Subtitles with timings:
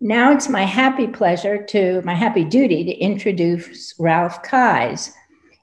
[0.00, 5.12] Now it's my happy pleasure to, my happy duty to introduce Ralph Keyes.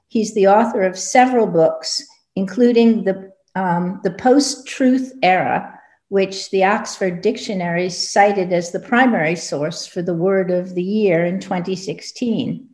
[0.08, 2.02] He's the author of several books,
[2.34, 9.36] including the, um, the Post Truth Era, which the Oxford Dictionary cited as the primary
[9.36, 12.68] source for the word of the year in 2016.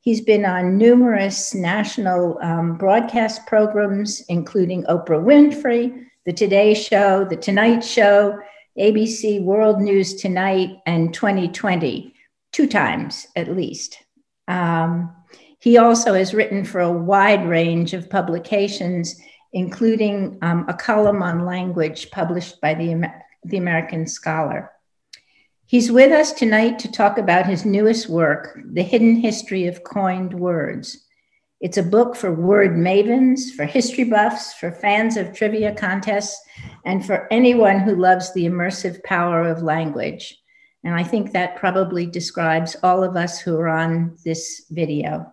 [0.00, 7.36] He's been on numerous national um, broadcast programs, including Oprah Winfrey, The Today Show, The
[7.36, 8.38] Tonight Show,
[8.78, 12.14] ABC World News Tonight, and 2020,
[12.52, 13.98] two times at least.
[14.46, 15.14] Um,
[15.60, 19.20] he also has written for a wide range of publications,
[19.52, 23.10] including um, a column on language published by the,
[23.44, 24.70] the American Scholar.
[25.66, 30.32] He's with us tonight to talk about his newest work, The Hidden History of Coined
[30.32, 31.07] Words.
[31.60, 36.40] It's a book for word mavens, for history buffs, for fans of trivia contests,
[36.84, 40.40] and for anyone who loves the immersive power of language.
[40.84, 45.32] And I think that probably describes all of us who are on this video.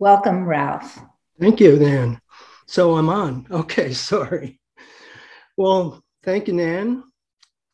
[0.00, 0.98] Welcome, Ralph.
[1.38, 2.20] Thank you, Nan.
[2.66, 3.46] So I'm on.
[3.52, 4.60] Okay, sorry.
[5.56, 7.04] Well, thank you, Nan,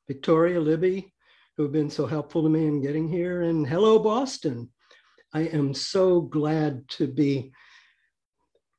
[0.09, 1.15] Victoria, Libby,
[1.57, 3.43] who have been so helpful to me in getting here.
[3.43, 4.69] And hello, Boston.
[5.33, 7.51] I am so glad to be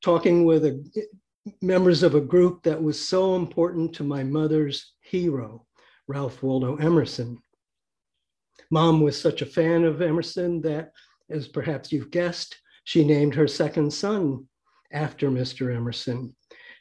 [0.04, 1.08] talking with a,
[1.62, 5.66] members of a group that was so important to my mother's hero,
[6.08, 7.42] Ralph Waldo Emerson.
[8.70, 10.92] Mom was such a fan of Emerson that,
[11.30, 14.48] as perhaps you've guessed, she named her second son
[14.92, 15.74] after Mr.
[15.74, 16.36] Emerson.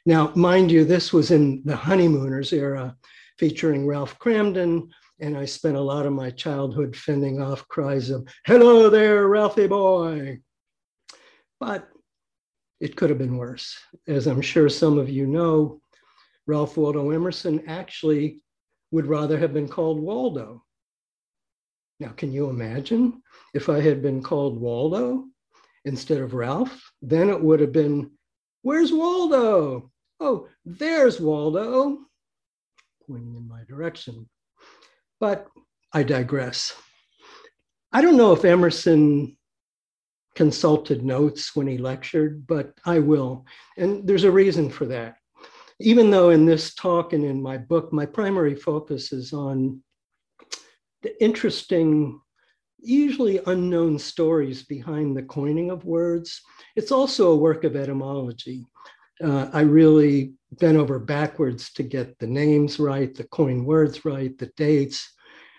[0.05, 2.95] Now, mind you, this was in the honeymooners era,
[3.39, 4.89] featuring Ralph Kramden,
[5.21, 9.67] and I spent a lot of my childhood fending off cries of, hello there, Ralphie
[9.67, 10.39] boy.
[11.59, 11.87] But
[12.83, 13.79] it could have been worse.
[14.09, 15.79] As I'm sure some of you know,
[16.47, 18.41] Ralph Waldo Emerson actually
[18.91, 20.65] would rather have been called Waldo.
[22.01, 25.23] Now, can you imagine if I had been called Waldo
[25.85, 26.91] instead of Ralph?
[27.01, 28.11] Then it would have been,
[28.63, 29.89] Where's Waldo?
[30.19, 31.99] Oh, there's Waldo,
[33.07, 34.29] pointing in my direction.
[35.21, 35.47] But
[35.93, 36.75] I digress.
[37.93, 39.37] I don't know if Emerson
[40.35, 43.45] consulted notes when he lectured, but I will.
[43.77, 45.15] And there's a reason for that.
[45.79, 49.81] Even though in this talk and in my book, my primary focus is on
[51.01, 52.19] the interesting,
[52.79, 56.41] usually unknown stories behind the coining of words,
[56.75, 58.65] it's also a work of etymology.
[59.23, 64.35] Uh, I really bent over backwards to get the names right, the coin words right,
[64.37, 65.13] the dates,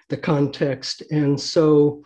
[0.09, 1.03] the context.
[1.11, 2.03] And so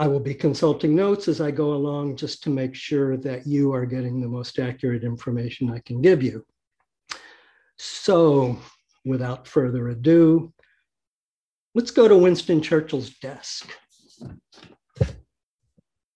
[0.00, 3.74] I will be consulting notes as I go along just to make sure that you
[3.74, 6.42] are getting the most accurate information I can give you.
[7.76, 8.58] So
[9.04, 10.54] without further ado,
[11.74, 13.76] let's go to Winston Churchill's desk.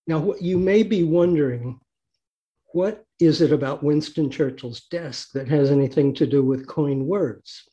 [0.07, 1.79] Now, what you may be wondering,
[2.73, 7.69] what is it about Winston Churchill's desk that has anything to do with coin words?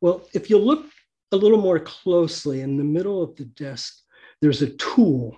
[0.00, 0.86] Well, if you look
[1.30, 4.02] a little more closely in the middle of the desk,
[4.40, 5.36] there's a tool.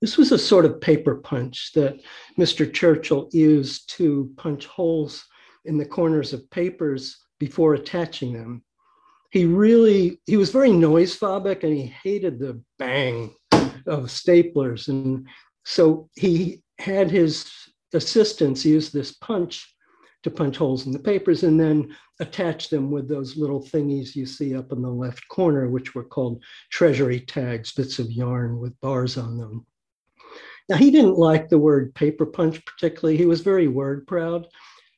[0.00, 2.00] This was a sort of paper punch that
[2.38, 2.72] Mr.
[2.72, 5.24] Churchill used to punch holes
[5.64, 8.62] in the corners of papers before attaching them.
[9.30, 14.88] He really, he was very noise phobic and he hated the bang of staplers.
[14.88, 15.26] And
[15.64, 17.50] so he had his
[17.92, 19.74] assistants use this punch
[20.22, 24.26] to punch holes in the papers and then attach them with those little thingies you
[24.26, 28.78] see up in the left corner, which were called treasury tags, bits of yarn with
[28.80, 29.64] bars on them.
[30.68, 33.16] Now, he didn't like the word paper punch particularly.
[33.16, 34.48] He was very word proud.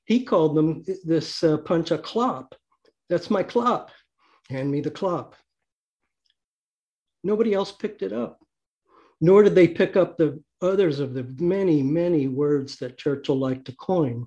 [0.04, 2.54] He called them this uh, punch a clop.
[3.08, 3.90] That's my clop.
[4.48, 5.36] Hand me the clop.
[7.22, 8.40] Nobody else picked it up,
[9.20, 13.66] nor did they pick up the others of the many, many words that Churchill liked
[13.66, 14.26] to coin.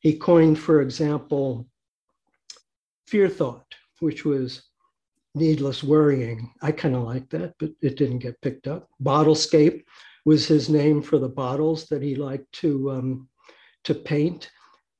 [0.00, 1.68] He coined, for example,
[3.06, 4.62] fear thought, which was
[5.34, 6.52] needless worrying.
[6.62, 8.88] I kind of like that, but it didn't get picked up.
[9.02, 9.84] Bottlescape
[10.24, 13.28] was his name for the bottles that he liked to um,
[13.84, 14.50] to paint.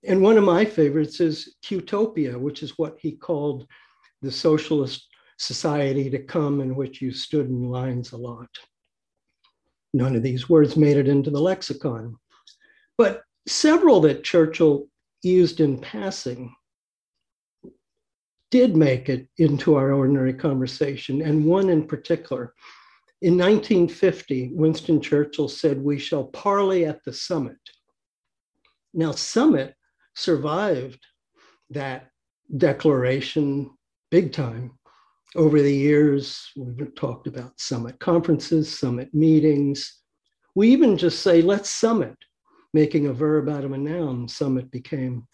[0.05, 3.67] And one of my favorites is Queuetopia, which is what he called
[4.23, 5.07] the socialist
[5.39, 8.49] society to come in which you stood in lines a lot.
[9.93, 12.17] None of these words made it into the lexicon.
[12.97, 14.87] But several that Churchill
[15.23, 16.55] used in passing
[18.51, 22.55] did make it into our ordinary conversation, and one in particular.
[23.23, 27.59] In 1950, Winston Churchill said, We shall parley at the summit.
[28.93, 29.75] Now, summit
[30.15, 31.05] survived
[31.71, 32.11] that
[32.57, 33.71] declaration
[34.11, 34.73] big time.
[35.37, 40.01] over the years, we've talked about summit conferences, summit meetings.
[40.57, 42.17] We even just say, let's summit,
[42.73, 44.29] making a verb out of a noun.
[44.29, 45.27] Summit became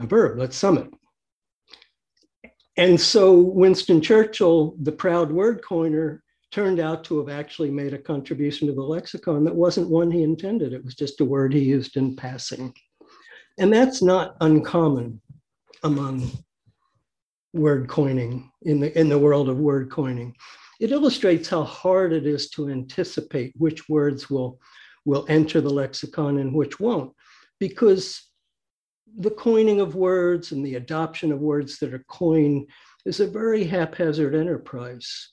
[0.00, 0.88] a verb, let's summit.
[2.76, 7.98] And so Winston Churchill, the proud word coiner, turned out to have actually made a
[7.98, 10.72] contribution to the lexicon that wasn't one he intended.
[10.72, 12.74] It was just a word he used in passing.
[13.58, 15.20] And that's not uncommon
[15.82, 16.30] among
[17.52, 20.34] word coining in the, in the world of word coining.
[20.80, 24.58] It illustrates how hard it is to anticipate which words will,
[25.04, 27.12] will enter the lexicon and which won't,
[27.58, 28.30] because
[29.18, 32.68] the coining of words and the adoption of words that are coined
[33.06, 35.30] is a very haphazard enterprise.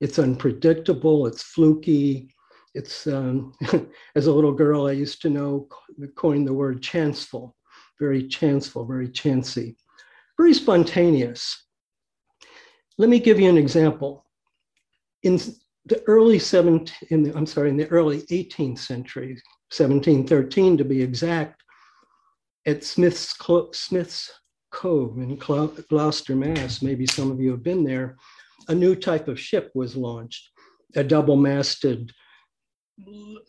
[0.00, 2.34] It's unpredictable, it's fluky.
[2.74, 3.52] It's, um,
[4.14, 5.68] as a little girl, I used to know,
[6.16, 7.56] coin the word chanceful,
[7.98, 9.76] very chanceful, very chancy,
[10.36, 11.64] very spontaneous.
[12.96, 14.24] Let me give you an example.
[15.22, 15.38] In
[15.86, 19.40] the early 17, in the, I'm sorry, in the early 18th century,
[19.74, 21.62] 1713 to be exact,
[22.66, 23.34] at Smith's,
[23.72, 24.30] Smith's
[24.70, 26.82] Cove in Gloucester, Mass.
[26.82, 28.16] Maybe some of you have been there.
[28.68, 30.50] A new type of ship was launched,
[30.94, 32.12] a double masted,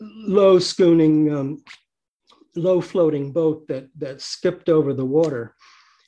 [0.00, 1.62] low schooning, um,
[2.56, 5.54] low floating boat that, that skipped over the water.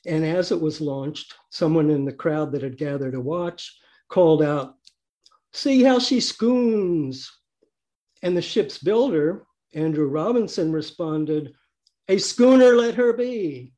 [0.05, 3.75] And as it was launched, someone in the crowd that had gathered to watch
[4.09, 4.75] called out,
[5.55, 7.29] See how she scoons.
[8.21, 11.53] And the ship's builder, Andrew Robinson, responded,
[12.09, 13.71] a schooner let her be.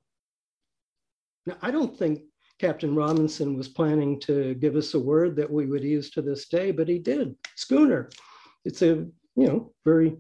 [1.46, 2.22] Now, I don't think
[2.58, 6.48] Captain Robinson was planning to give us a word that we would use to this
[6.48, 7.36] day, but he did.
[7.56, 8.10] Schooner.
[8.66, 10.18] It's a you know very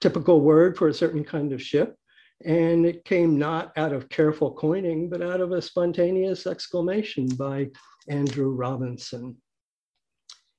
[0.00, 1.98] typical word for a certain kind of ship,
[2.46, 7.68] and it came not out of careful coining, but out of a spontaneous exclamation by
[8.08, 9.36] Andrew Robinson.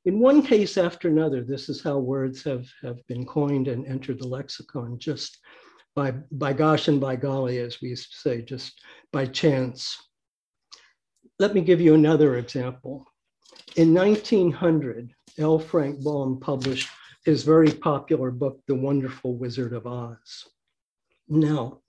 [0.05, 4.19] In one case after another, this is how words have, have been coined and entered
[4.19, 5.39] the lexicon, just
[5.95, 8.79] by, by gosh and by golly, as we used to say, just
[9.11, 9.97] by chance.
[11.39, 13.07] Let me give you another example.
[13.77, 15.57] In 1900, L.
[15.57, 16.89] Frank Baum published
[17.25, 20.45] his very popular book, The Wonderful Wizard of Oz.
[21.27, 21.81] Now,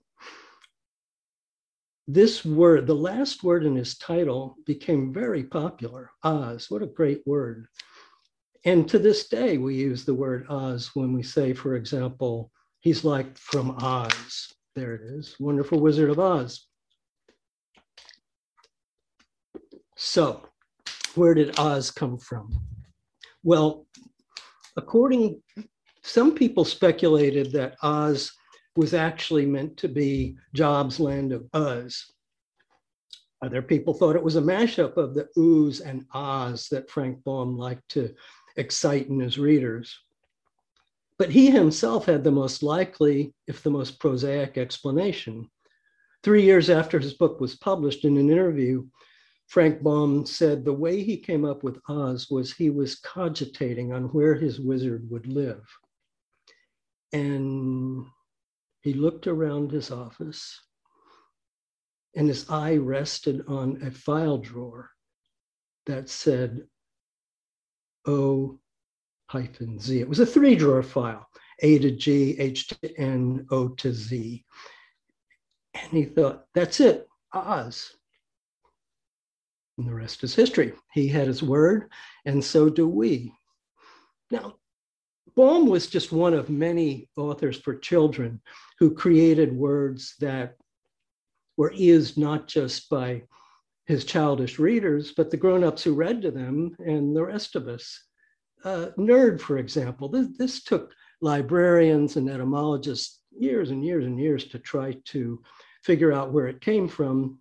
[2.07, 6.09] this word, the last word in his title, became very popular.
[6.23, 7.67] Oz, what a great word.
[8.67, 13.05] And to this day, we use the word Oz when we say, for example, He's
[13.05, 14.53] like from Oz.
[14.75, 16.67] There it is, Wonderful Wizard of Oz.
[19.95, 20.49] So,
[21.15, 22.59] where did Oz come from?
[23.41, 23.87] Well,
[24.75, 25.41] according,
[26.03, 28.33] some people speculated that Oz
[28.75, 32.05] was actually meant to be Job's land of Uz.
[33.41, 37.57] Other people thought it was a mashup of the ooze and ahs that Frank Baum
[37.57, 38.13] liked to
[38.57, 39.97] excite in his readers.
[41.17, 45.49] But he himself had the most likely, if the most prosaic explanation.
[46.23, 48.85] Three years after his book was published in an interview,
[49.47, 54.05] Frank Baum said the way he came up with Oz was he was cogitating on
[54.09, 55.63] where his wizard would live.
[57.13, 58.05] And
[58.81, 60.61] he looked around his office
[62.15, 64.89] and his eye rested on a file drawer
[65.85, 66.67] that said,
[68.07, 68.57] Oh,
[69.29, 69.99] hyphen Z.
[69.99, 71.27] It was a three drawer file,
[71.59, 74.43] A to G, H to N, O to Z.
[75.73, 77.93] And he thought, that's it, Oz.
[79.77, 80.73] And the rest is history.
[80.93, 81.91] He had his word,
[82.25, 83.33] and so do we.
[84.31, 84.55] Now,
[85.35, 88.41] Baum was just one of many authors for children
[88.79, 90.55] who created words that
[91.57, 93.23] were used not just by
[93.87, 98.03] his childish readers, but the grown-ups who read to them and the rest of us
[98.63, 104.45] uh, nerd, for example, this, this took librarians and etymologists years and years and years
[104.45, 105.41] to try to
[105.83, 107.39] figure out where it came from.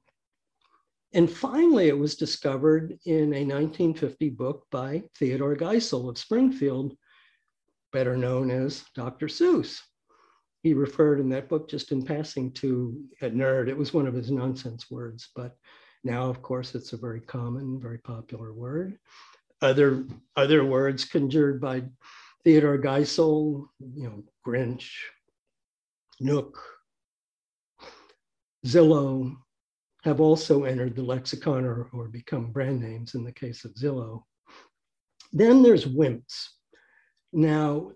[1.14, 6.96] And finally, it was discovered in a 1950 book by Theodore Geisel of Springfield,
[7.92, 9.26] better known as Dr.
[9.26, 9.80] Seuss.
[10.62, 13.68] He referred in that book just in passing to a nerd.
[13.68, 15.56] It was one of his nonsense words, but
[16.04, 18.98] now, of course, it's a very common, very popular word
[19.62, 20.04] other
[20.36, 21.82] other words conjured by
[22.44, 24.88] Theodore Geisel, you know, Grinch,
[26.20, 26.58] Nook,
[28.66, 29.36] Zillow
[30.04, 34.22] have also entered the lexicon or, or become brand names in the case of Zillow.
[35.32, 36.50] Then there's Wymps.
[37.32, 37.90] Now,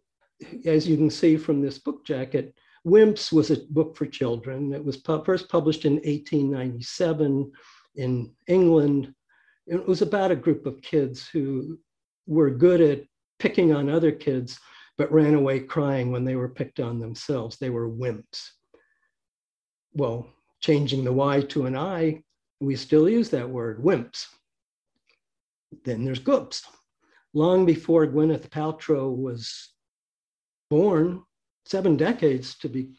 [0.66, 2.52] as you can see from this book jacket,
[2.84, 4.72] Wymps was a book for children.
[4.72, 7.52] It was pu- first published in 1897
[7.96, 9.14] in England
[9.70, 11.78] it was about a group of kids who
[12.26, 13.04] were good at
[13.38, 14.58] picking on other kids,
[14.98, 17.56] but ran away crying when they were picked on themselves.
[17.56, 18.50] They were wimps.
[19.94, 20.28] Well,
[20.60, 22.22] changing the Y to an I,
[22.60, 24.26] we still use that word, wimps.
[25.84, 26.64] Then there's goops.
[27.32, 29.70] Long before Gwyneth Paltrow was
[30.68, 31.22] born,
[31.64, 32.90] seven decades to be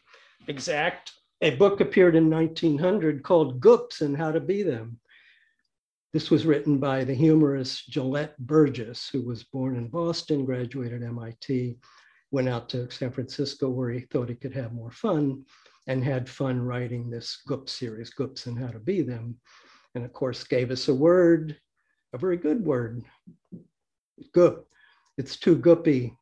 [0.48, 5.00] exact, a book appeared in 1900 called Goops and How to Be Them.
[6.12, 11.78] This was written by the humorist Gelett Burgess, who was born in Boston, graduated MIT,
[12.30, 15.44] went out to San Francisco where he thought he could have more fun
[15.88, 19.36] and had fun writing this Goop series, Goops and How to Be Them.
[19.96, 21.58] And of course, gave us a word,
[22.12, 23.02] a very good word,
[24.32, 24.68] goop.
[25.18, 26.16] It's too goopy.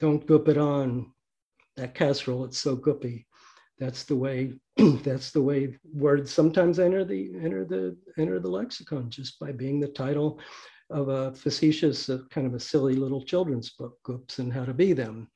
[0.00, 1.12] Don't goop it on.
[1.76, 3.26] That casserole, it's so goopy
[3.80, 4.52] that's the way
[5.02, 9.80] that's the way words sometimes enter the enter the enter the lexicon just by being
[9.80, 10.38] the title
[10.90, 14.74] of a facetious uh, kind of a silly little children's book goops and how to
[14.74, 15.28] be them.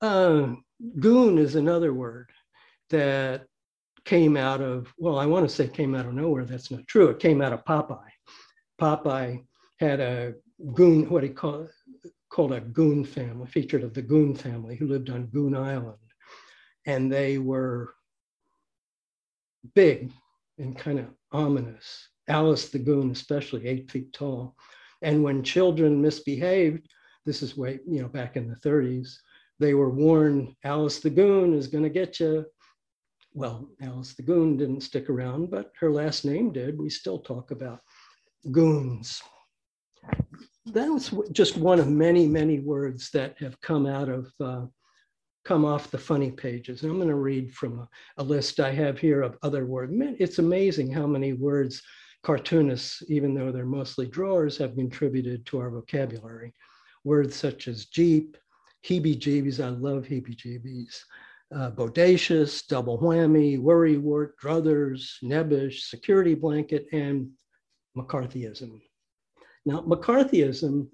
[0.00, 0.54] Uh,
[0.98, 2.30] goon is another word
[2.90, 3.46] that
[4.04, 7.08] came out of well i want to say came out of nowhere that's not true.
[7.08, 8.14] It came out of popeye.
[8.80, 9.44] Popeye
[9.80, 10.34] had a
[10.74, 11.68] goon what he called
[12.30, 15.98] called a goon family featured of the goon family who lived on goon island
[16.86, 17.94] and they were
[19.74, 20.12] big
[20.58, 22.08] and kind of ominous.
[22.28, 24.56] Alice the Goon, especially eight feet tall.
[25.02, 26.88] And when children misbehaved,
[27.24, 29.16] this is way, you know, back in the 30s,
[29.58, 32.46] they were warned Alice the Goon is going to get you.
[33.34, 36.78] Well, Alice the Goon didn't stick around, but her last name did.
[36.78, 37.80] We still talk about
[38.50, 39.20] goons.
[40.66, 44.66] That was just one of many, many words that have come out of uh,
[45.46, 46.82] come off the funny pages.
[46.82, 47.88] And I'm going to read from a,
[48.18, 49.92] a, list I have here of other words.
[50.18, 51.82] It's amazing how many words
[52.24, 56.52] cartoonists, even though they're mostly drawers, have contributed to our vocabulary.
[57.04, 58.36] Words such as jeep,
[58.84, 60.98] heebie-jeebies, I love heebie-jeebies,
[61.54, 67.30] uh, bodacious, double whammy, worrywart, druthers, nebbish, security blanket, and
[67.96, 68.80] McCarthyism.
[69.64, 70.88] Now, McCarthyism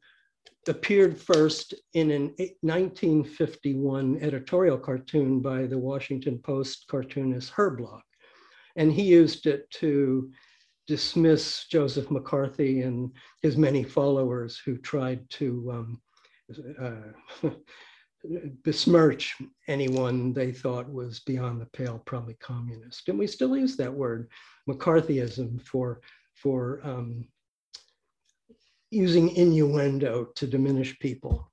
[0.68, 8.04] appeared first in an 1951 editorial cartoon by the Washington Post cartoonist Herb Block.
[8.76, 10.30] And he used it to
[10.86, 13.10] dismiss Joseph McCarthy and
[13.42, 16.02] his many followers who tried to um,
[16.80, 17.48] uh,
[18.62, 19.36] besmirch
[19.68, 23.08] anyone they thought was beyond the pale, probably communist.
[23.08, 24.28] And we still use that word,
[24.68, 26.00] McCarthyism, for,
[26.34, 27.26] for um,
[28.92, 31.50] using innuendo to diminish people,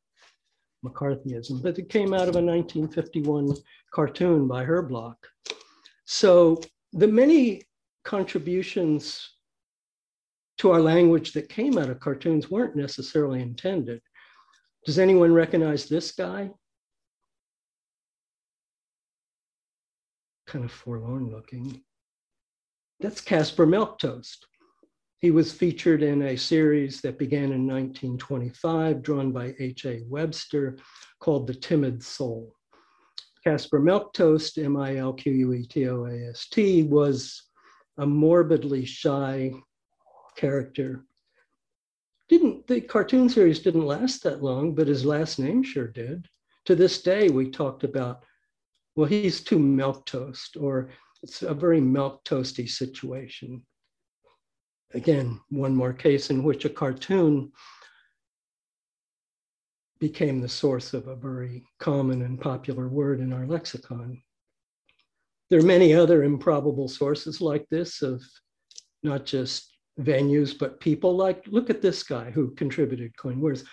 [0.86, 1.64] McCarthyism.
[1.64, 3.56] But it came out of a 1951
[3.92, 5.18] cartoon by Herb Block.
[6.06, 6.60] So
[6.92, 7.64] the many
[8.04, 9.36] contributions
[10.58, 14.02] to our language that came out of cartoons weren't necessarily intended.
[14.86, 16.52] Does anyone recognize this guy?
[20.48, 21.82] Kind of forlorn looking.
[23.00, 24.40] That's Caspar Milquetoast.
[25.22, 30.04] He was featured in a series that began in 1925, drawn by H.A.
[30.08, 30.78] Webster,
[31.20, 32.56] called The Timid Soul.
[33.44, 37.44] Caspar Milquetoast, M I L Q U E T O A S T, was
[37.98, 39.52] a morbidly shy
[40.38, 41.04] character.
[42.30, 46.30] Didn't the cartoon series didn't last that long, but his last name sure did.
[46.66, 48.24] To this day, we talked about,
[48.96, 50.92] well, he's too milk toast, or
[51.24, 53.64] it's a very milk toasty situation
[54.94, 57.52] again, one more case in which a cartoon
[60.00, 64.22] became the source of a very common and popular word in our lexicon.
[65.50, 68.24] There are many other improbable sources like this of
[69.04, 73.64] not just venues, but people like, look at this guy who contributed coin words.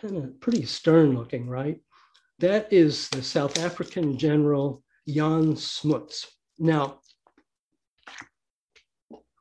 [0.00, 1.80] Kind of pretty stern looking, right?
[2.38, 6.26] That is the South African general Jan Smuts.
[6.58, 7.00] Now,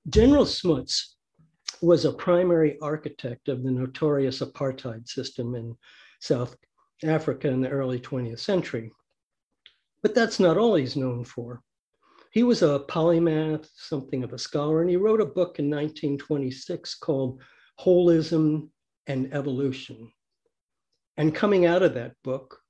[0.10, 1.18] General Smuts
[1.82, 5.76] was a primary architect of the notorious apartheid system in
[6.22, 6.56] South
[7.04, 8.92] Africa in the early 20th century.
[10.02, 11.62] But that's not all he's known for.
[12.32, 16.96] He was a polymath, something of a scholar, and he wrote a book in 1926
[16.96, 17.42] called
[17.80, 18.70] Holism
[19.08, 20.12] and Evolution.
[21.18, 22.62] And coming out of that book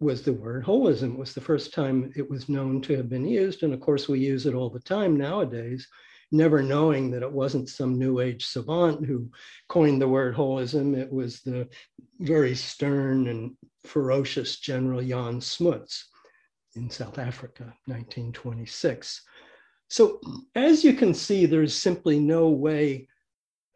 [0.00, 1.14] was the word holism.
[1.14, 3.62] It was the first time it was known to have been used.
[3.64, 5.88] And of course, we use it all the time nowadays,
[6.34, 9.30] never knowing that it wasn't some new age savant who
[9.68, 10.96] coined the word holism.
[10.96, 11.68] It was the
[12.18, 16.08] very stern and ferocious General Jan Smuts
[16.74, 19.22] in South Africa, 1926.
[19.88, 20.20] So
[20.56, 23.08] as you can see, there's simply no way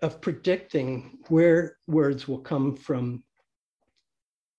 [0.03, 3.23] of predicting where words will come from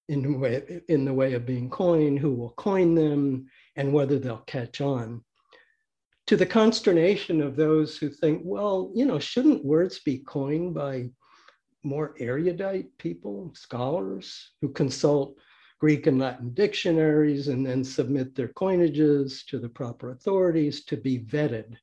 [0.07, 4.17] in the way, in the way of being coined, who will coin them, and whether
[4.17, 5.23] they'll catch on.
[6.29, 11.09] To the consternation of those who think, well, you know, shouldn't words be coined by
[11.81, 15.37] more erudite people, scholars who consult
[15.79, 21.17] Greek and Latin dictionaries and then submit their coinages to the proper authorities to be
[21.17, 21.73] vetted,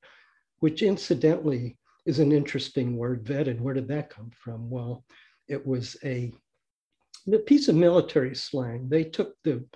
[0.60, 3.58] which incidentally is an interesting word, vetted.
[3.58, 4.70] Where did that come from?
[4.70, 5.04] Well,
[5.48, 6.32] it was a,
[7.32, 8.88] a piece of military slang.
[8.88, 9.66] They took the,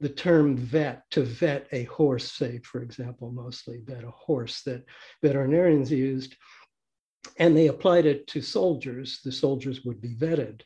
[0.00, 4.84] the term vet to vet a horse, say, for example, mostly vet a horse that
[5.22, 6.36] veterinarians used,
[7.38, 9.20] and they applied it to soldiers.
[9.22, 10.62] The soldiers would be vetted.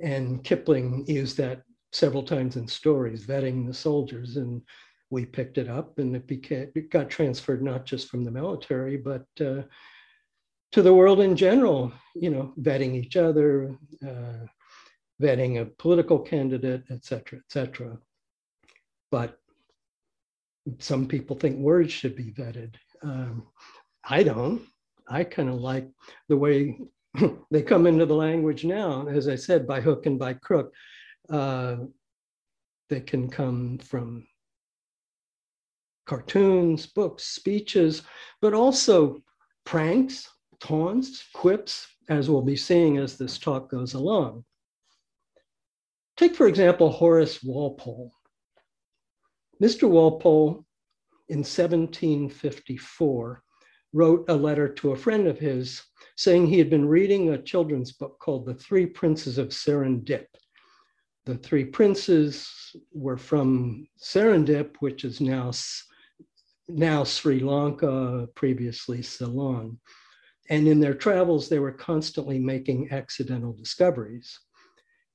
[0.00, 1.62] And Kipling used that
[1.92, 4.36] several times in stories, vetting the soldiers.
[4.36, 4.62] And
[5.10, 8.96] we picked it up and it became it got transferred not just from the military,
[8.96, 9.62] but uh,
[10.72, 14.46] to the world in general, you know, vetting each other, uh,
[15.20, 17.98] vetting a political candidate, et cetera, et cetera.
[19.12, 19.38] But
[20.78, 22.74] some people think words should be vetted.
[23.02, 23.46] Um,
[24.02, 24.62] I don't.
[25.06, 25.86] I kind of like
[26.28, 26.80] the way
[27.50, 30.72] they come into the language now, as I said, by hook and by crook
[31.28, 31.76] uh,
[32.88, 34.26] that can come from
[36.06, 38.02] cartoons, books, speeches,
[38.40, 39.18] but also
[39.64, 40.26] pranks,
[40.58, 44.42] taunts, quips, as we'll be seeing as this talk goes along.
[46.16, 48.10] Take, for example, Horace Walpole.
[49.62, 49.88] Mr.
[49.88, 50.64] Walpole
[51.28, 53.42] in 1754
[53.92, 55.82] wrote a letter to a friend of his
[56.16, 60.26] saying he had been reading a children's book called The Three Princes of Serendip
[61.24, 62.48] the three princes
[62.92, 65.52] were from Serendip, which is now,
[66.68, 69.78] now Sri Lanka, previously Ceylon.
[70.50, 74.36] And in their travels, they were constantly making accidental discoveries.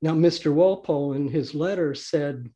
[0.01, 0.53] Now, Mr.
[0.53, 2.49] Walpole in his letter said,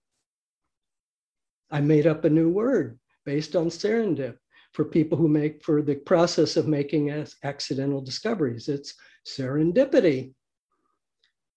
[1.72, 4.38] I made up a new word based on serendip
[4.74, 7.12] for people who make, for the process of making
[7.44, 8.68] accidental discoveries.
[8.68, 8.94] It's
[9.26, 10.34] serendipity.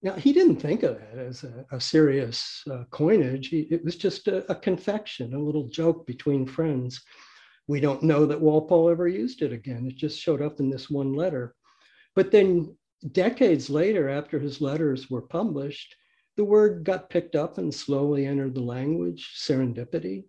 [0.02, 3.48] Now, he didn't think of that as a, a serious uh, coinage.
[3.48, 7.02] He, it was just a, a, confection, a little joke between friends.
[7.68, 9.86] We don't know that Walpole ever used it again.
[9.86, 11.54] It just showed up in this one letter.
[12.14, 12.76] But then,
[13.12, 15.96] decades later, after his letters were published,
[16.36, 20.24] the word got picked up and slowly entered the language serendipity.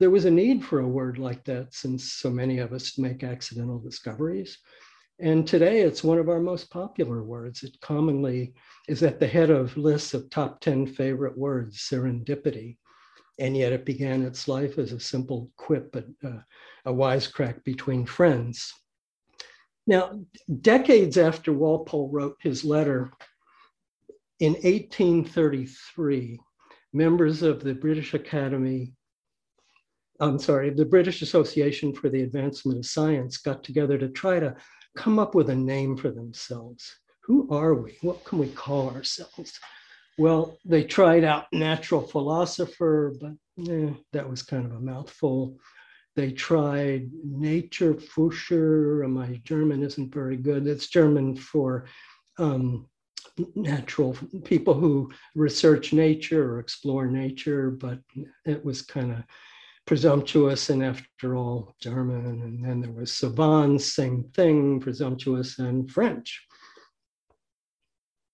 [0.00, 3.22] There was a need for a word like that since so many of us make
[3.22, 4.58] accidental discoveries.
[5.20, 7.62] And today it's one of our most popular words.
[7.62, 8.54] It commonly
[8.88, 12.78] is at the head of lists of top 10 favorite words, serendipity.
[13.38, 16.40] And yet it began its life as a simple quip, a, uh,
[16.86, 18.72] a wisecrack between friends.
[19.86, 20.18] Now,
[20.62, 23.12] decades after Walpole wrote his letter,
[24.40, 26.40] in 1833,
[26.92, 28.92] members of the British Academy,
[30.20, 34.56] I'm sorry, the British Association for the Advancement of Science got together to try to
[34.96, 36.98] come up with a name for themselves.
[37.24, 37.96] Who are we?
[38.02, 39.58] What can we call ourselves?
[40.18, 43.32] Well, they tried out natural philosopher, but
[43.68, 45.58] eh, that was kind of a mouthful.
[46.14, 49.08] They tried nature Forscher.
[49.10, 50.68] My German isn't very good.
[50.68, 51.86] It's German for
[52.38, 52.88] um,
[53.54, 57.98] natural people who research nature or explore nature, but
[58.44, 59.24] it was kind of
[59.86, 62.26] presumptuous and after all German.
[62.26, 66.46] And then there was savants, same thing, presumptuous and French.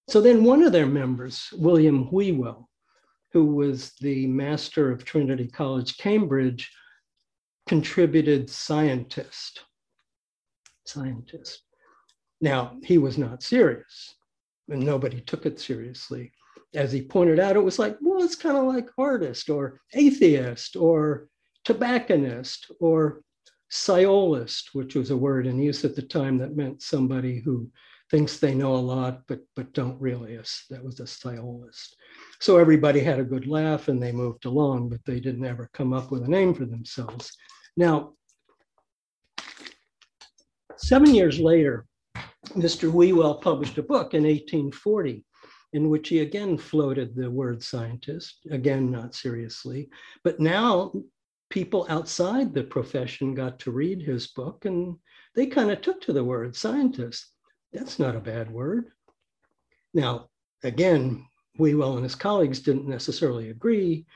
[0.08, 2.68] So then one of their members, William Whewell,
[3.32, 6.70] who was the master of Trinity College, Cambridge,
[7.68, 9.62] contributed scientist.
[10.84, 11.62] Scientist.
[12.40, 14.16] Now, he was not serious,
[14.70, 16.32] and nobody took it seriously.
[16.74, 20.76] As he pointed out, it was like, well, it's kind of like artist or atheist
[20.76, 21.28] or
[21.64, 23.22] tobacconist or
[23.70, 27.70] sciolist, which was a word in use at the time that meant somebody who
[28.10, 30.36] thinks they know a lot but but don't really.
[30.70, 31.94] That was a sciolist.
[32.40, 35.92] So everybody had a good laugh and they moved along, but they didn't ever come
[35.92, 37.32] up with a name for themselves.
[37.76, 38.14] Now,
[40.76, 41.86] seven years later,
[42.54, 42.90] Mr.
[42.90, 45.24] Whewell published a book in 1840
[45.72, 49.88] in which he again floated the word scientist, again, not seriously.
[50.24, 50.92] But now
[51.48, 54.96] people outside the profession got to read his book and
[55.36, 57.26] they kind of took to the word scientist.
[57.72, 58.90] That's not a bad word.
[59.94, 60.28] Now,
[60.64, 61.26] again,
[61.58, 64.06] Whewell and his colleagues didn't necessarily agree.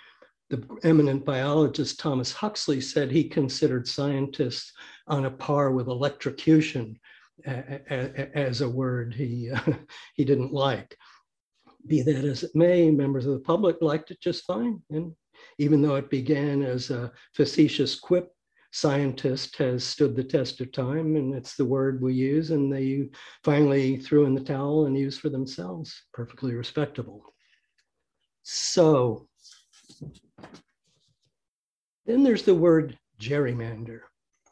[0.50, 4.72] The eminent biologist Thomas Huxley said he considered scientists
[5.06, 6.98] on a par with electrocution
[7.46, 9.60] as a word he, uh,
[10.14, 10.96] he didn't like.
[11.86, 14.80] Be that as it may, members of the public liked it just fine.
[14.90, 15.12] And
[15.58, 18.34] even though it began as a facetious quip,
[18.74, 23.08] scientist has stood the test of time and it's the word we use and they
[23.44, 27.22] finally threw in the towel and used for themselves perfectly respectable
[28.42, 29.28] so
[32.04, 34.00] then there's the word gerrymander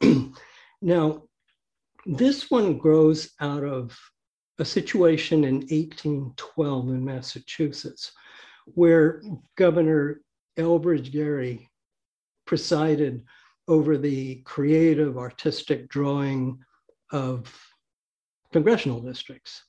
[0.81, 1.21] now
[2.05, 3.97] this one grows out of
[4.59, 8.11] a situation in 1812 in massachusetts
[8.65, 9.21] where
[9.57, 10.21] governor
[10.57, 11.69] elbridge gerry
[12.45, 13.23] presided
[13.67, 16.59] over the creative artistic drawing
[17.11, 17.53] of
[18.51, 19.63] congressional districts.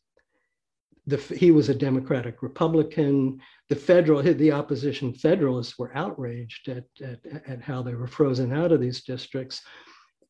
[1.07, 3.41] The, he was a Democratic Republican.
[3.69, 8.73] The federal, the opposition Federalists were outraged at, at, at how they were frozen out
[8.73, 9.63] of these districts.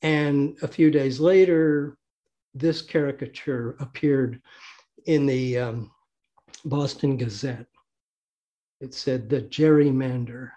[0.02, 1.96] And a few days later,
[2.54, 4.40] this caricature appeared
[5.07, 5.90] in the um,
[6.64, 7.66] Boston Gazette.
[8.80, 10.50] It said, The gerrymander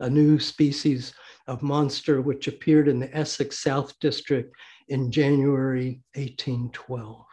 [0.00, 1.12] a new species
[1.46, 4.54] of monster which appeared in the Essex South District
[4.88, 7.24] in January 1812.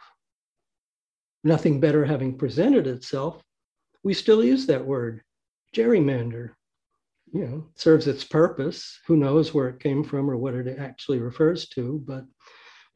[1.44, 3.42] Nothing better having presented itself,
[4.04, 5.22] we still use that word,
[5.74, 6.50] gerrymander.
[7.32, 8.98] You know, serves its purpose.
[9.06, 12.24] Who knows where it came from or what it actually refers to, but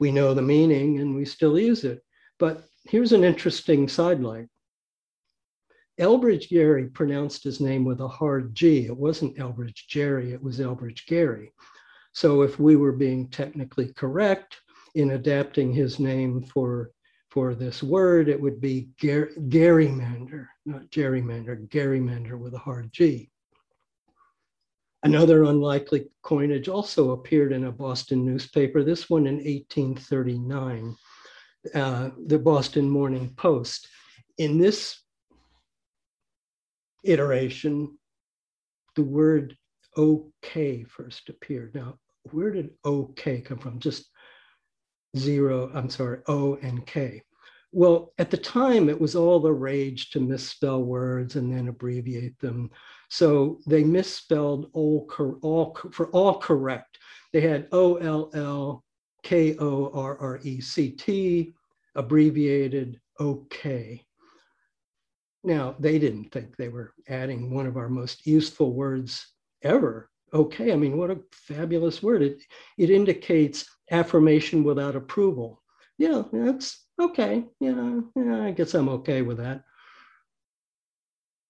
[0.00, 2.02] we know the meaning and we still use it.
[2.38, 4.48] But here's an interesting sidelight.
[6.00, 8.86] Elbridge Gerry pronounced his name with a hard G.
[8.86, 11.52] It wasn't Elbridge Gerry, it was Elbridge Gerry.
[12.14, 14.56] So if we were being technically correct
[14.94, 16.90] in adapting his name for,
[17.30, 23.30] for this word, it would be Gar- Gerrymander, not gerrymander, gerrymander with a hard G.
[25.04, 30.96] Another unlikely coinage also appeared in a Boston newspaper, this one in 1839,
[31.74, 33.88] uh, the Boston Morning Post.
[34.38, 35.02] In this
[37.02, 37.98] iteration,
[38.94, 39.56] the word
[39.96, 41.74] okay first appeared.
[41.74, 41.98] Now,
[42.30, 43.80] where did okay come from?
[43.80, 44.08] Just
[45.16, 47.22] zero, I'm sorry, O and K.
[47.72, 52.38] Well, at the time, it was all the rage to misspell words and then abbreviate
[52.38, 52.70] them.
[53.08, 55.08] So they misspelled all,
[55.40, 56.98] all for all correct.
[57.32, 58.84] They had O L L
[59.22, 61.54] K O R R E C T,
[61.94, 64.04] abbreviated OK.
[65.42, 69.26] Now, they didn't think they were adding one of our most useful words
[69.62, 70.10] ever.
[70.34, 72.22] Okay, I mean, what a fabulous word.
[72.22, 72.42] It,
[72.78, 75.61] it indicates affirmation without approval.
[75.98, 77.44] Yeah, that's okay.
[77.60, 79.64] Yeah, yeah, I guess I'm okay with that.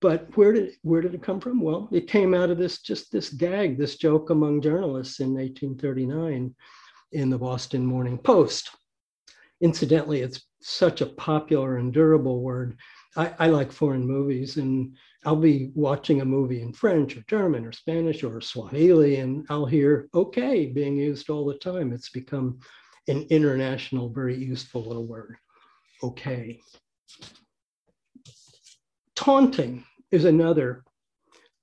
[0.01, 1.61] But where did where did it come from?
[1.61, 6.55] Well, it came out of this just this gag, this joke among journalists in 1839
[7.13, 8.71] in the Boston Morning Post.
[9.61, 12.77] Incidentally, it's such a popular and durable word
[13.17, 17.67] I, I, like foreign movies and I'll be watching a movie in French or German
[17.67, 21.93] or Spanish or Swahili and I'll hear okay being used all the time.
[21.93, 22.59] It's become
[23.09, 25.37] an international, very useful little word.
[26.03, 26.61] Okay.
[29.15, 30.85] Taunting is another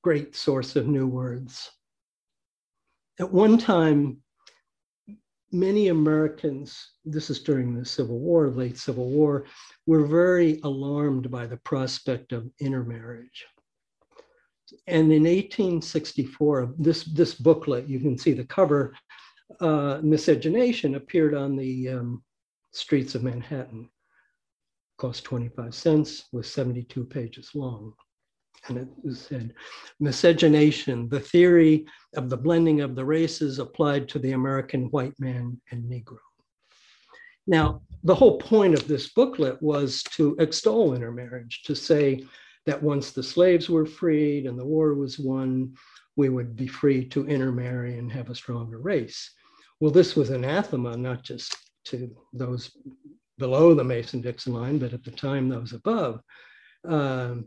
[0.01, 1.71] great source of new words.
[3.19, 4.21] At one time,
[5.51, 9.45] many Americans, this is during the Civil War, late Civil War,
[9.85, 13.45] were very alarmed by the prospect of intermarriage.
[14.87, 18.93] And in 1864, this, this booklet, you can see the cover,
[19.59, 22.23] uh, Miscegenation appeared on the um,
[22.71, 23.89] streets of Manhattan.
[24.97, 27.93] Cost 25 cents, was 72 pages long
[28.67, 29.53] and it said
[29.99, 31.85] miscegenation, the theory
[32.15, 36.17] of the blending of the races applied to the American white man and Negro.
[37.47, 42.23] Now, the whole point of this booklet was to extol intermarriage, to say
[42.65, 45.73] that once the slaves were freed and the war was won,
[46.19, 49.31] we would be free to intermarry and have a stronger race.
[49.79, 51.55] Well, this was anathema, not just
[51.85, 52.71] to those
[53.37, 56.19] below the Mason Dixon line, but at the time those above.
[56.85, 57.45] Um,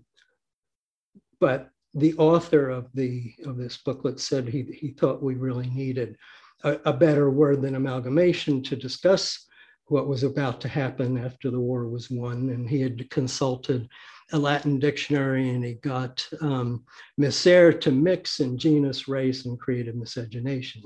[1.38, 6.16] but the author of the of this booklet said he, he thought we really needed
[6.64, 9.46] a, a better word than amalgamation to discuss
[9.92, 12.48] what was about to happen after the war was won.
[12.48, 13.86] And he had consulted
[14.32, 16.84] a Latin dictionary and he got um,
[17.20, 20.82] miscere to mix in genus, race, and creative miscegenation.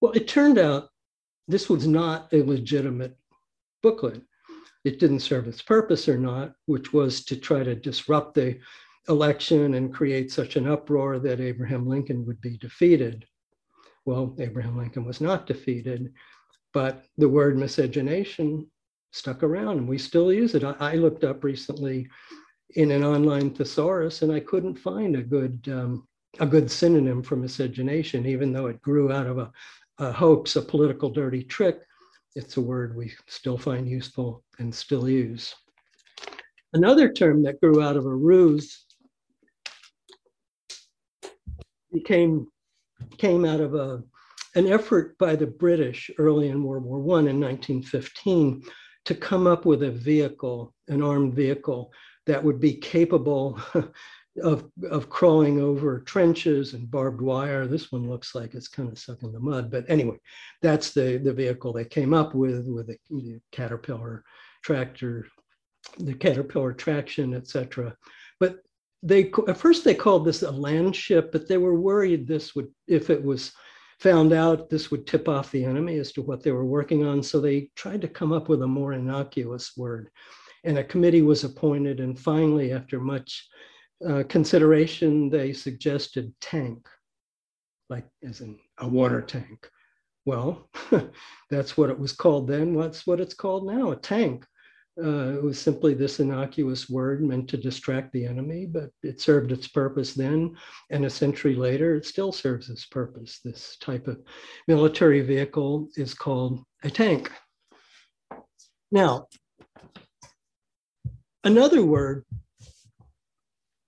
[0.00, 0.88] Well, it turned out
[1.46, 3.16] this was not a legitimate
[3.80, 4.22] booklet.
[4.84, 8.58] It didn't serve its purpose or not, which was to try to disrupt the
[9.08, 13.24] election and create such an uproar that Abraham Lincoln would be defeated.
[14.04, 16.12] Well, Abraham Lincoln was not defeated.
[16.72, 18.66] But the word miscegenation
[19.12, 20.64] stuck around and we still use it.
[20.64, 22.08] I, I looked up recently
[22.76, 26.06] in an online thesaurus and I couldn't find a good um,
[26.40, 29.50] a good synonym for miscegenation, even though it grew out of a,
[29.98, 31.80] a hoax, a political dirty trick.
[32.36, 35.54] It's a word we still find useful and still use.
[36.74, 38.84] Another term that grew out of a ruse
[41.92, 42.46] became
[43.16, 44.02] came out of a
[44.58, 48.64] an effort by the British early in World War I in 1915
[49.04, 51.92] to come up with a vehicle, an armed vehicle
[52.26, 53.60] that would be capable
[54.42, 57.68] of, of crawling over trenches and barbed wire.
[57.68, 60.18] This one looks like it's kind of stuck in the mud, but anyway,
[60.60, 64.24] that's the, the vehicle they came up with, with the, the Caterpillar
[64.64, 65.28] tractor,
[65.98, 67.96] the Caterpillar traction, etc.
[68.40, 68.56] But
[69.04, 72.68] they at first they called this a land ship, but they were worried this would,
[72.88, 73.52] if it was
[74.00, 77.22] found out this would tip off the enemy as to what they were working on.
[77.22, 80.10] So they tried to come up with a more innocuous word.
[80.64, 82.00] And a committee was appointed.
[82.00, 83.48] And finally, after much
[84.06, 86.86] uh, consideration, they suggested tank,
[87.88, 89.68] like as in a water tank.
[90.24, 90.68] Well,
[91.50, 92.74] that's what it was called then.
[92.74, 93.92] What's what it's called now?
[93.92, 94.44] A tank.
[95.00, 99.52] Uh, it was simply this innocuous word meant to distract the enemy, but it served
[99.52, 100.56] its purpose then.
[100.90, 103.38] And a century later, it still serves its purpose.
[103.44, 104.20] This type of
[104.66, 107.30] military vehicle is called a tank.
[108.90, 109.28] Now,
[111.44, 112.24] another word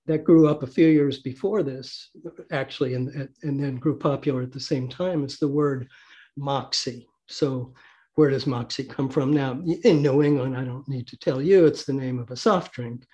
[0.07, 2.11] that grew up a few years before this,
[2.53, 5.89] actually, and, and then grew popular at the same time, is the word
[6.37, 7.09] moxie.
[7.29, 7.75] So
[8.21, 9.33] where does Moxie come from?
[9.33, 9.53] Now,
[9.85, 12.75] in New England, I don't need to tell you, it's the name of a soft
[12.75, 13.07] drink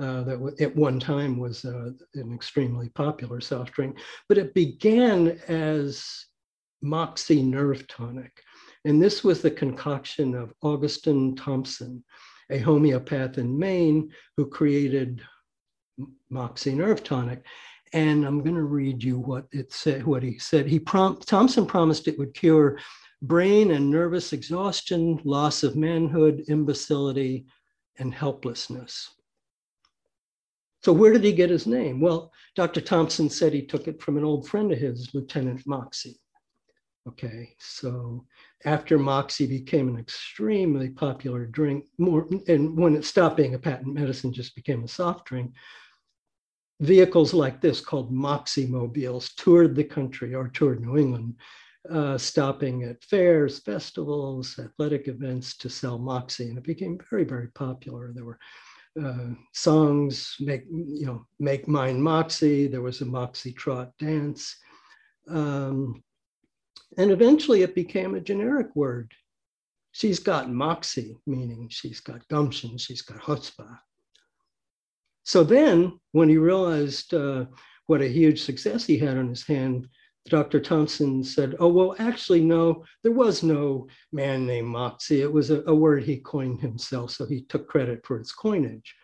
[0.00, 3.98] uh, that at one time was uh, an extremely popular soft drink,
[4.28, 6.26] but it began as
[6.80, 8.40] Moxie Nerve Tonic.
[8.84, 12.04] And this was the concoction of Augustine Thompson,
[12.48, 15.22] a homeopath in Maine who created
[16.30, 17.44] Moxie Nerve Tonic.
[17.92, 20.06] And I'm going to read you what it said.
[20.06, 20.68] What he said.
[20.68, 22.78] He prom- Thompson promised it would cure
[23.22, 27.46] brain and nervous exhaustion, loss of manhood, imbecility,
[27.98, 29.14] and helplessness.
[30.82, 32.00] So, where did he get his name?
[32.00, 32.80] Well, Dr.
[32.80, 36.18] Thompson said he took it from an old friend of his, Lieutenant Moxie.
[37.08, 38.24] Okay, so
[38.64, 43.94] after Moxie became an extremely popular drink, more and when it stopped being a patent
[43.94, 45.52] medicine, just became a soft drink.
[46.80, 51.34] Vehicles like this, called Moxie mobiles, toured the country or toured New England
[51.90, 57.48] uh, stopping at fairs, festivals, athletic events to sell Moxie, and it became very, very
[57.48, 58.12] popular.
[58.12, 58.38] There were
[59.02, 62.66] uh, songs, make you know, make mine Moxie.
[62.66, 64.56] There was a Moxie trot dance,
[65.28, 66.02] um,
[66.98, 69.12] and eventually it became a generic word.
[69.92, 73.78] She's got Moxie, meaning she's got gumption, she's got chutzpah.
[75.24, 77.46] So then, when he realized uh,
[77.86, 79.88] what a huge success he had on his hand,
[80.28, 80.60] Dr.
[80.60, 85.20] Thompson said, oh, well, actually, no, there was no man named Moxie.
[85.20, 88.94] It was a, a, word he coined himself, so he took credit for its coinage.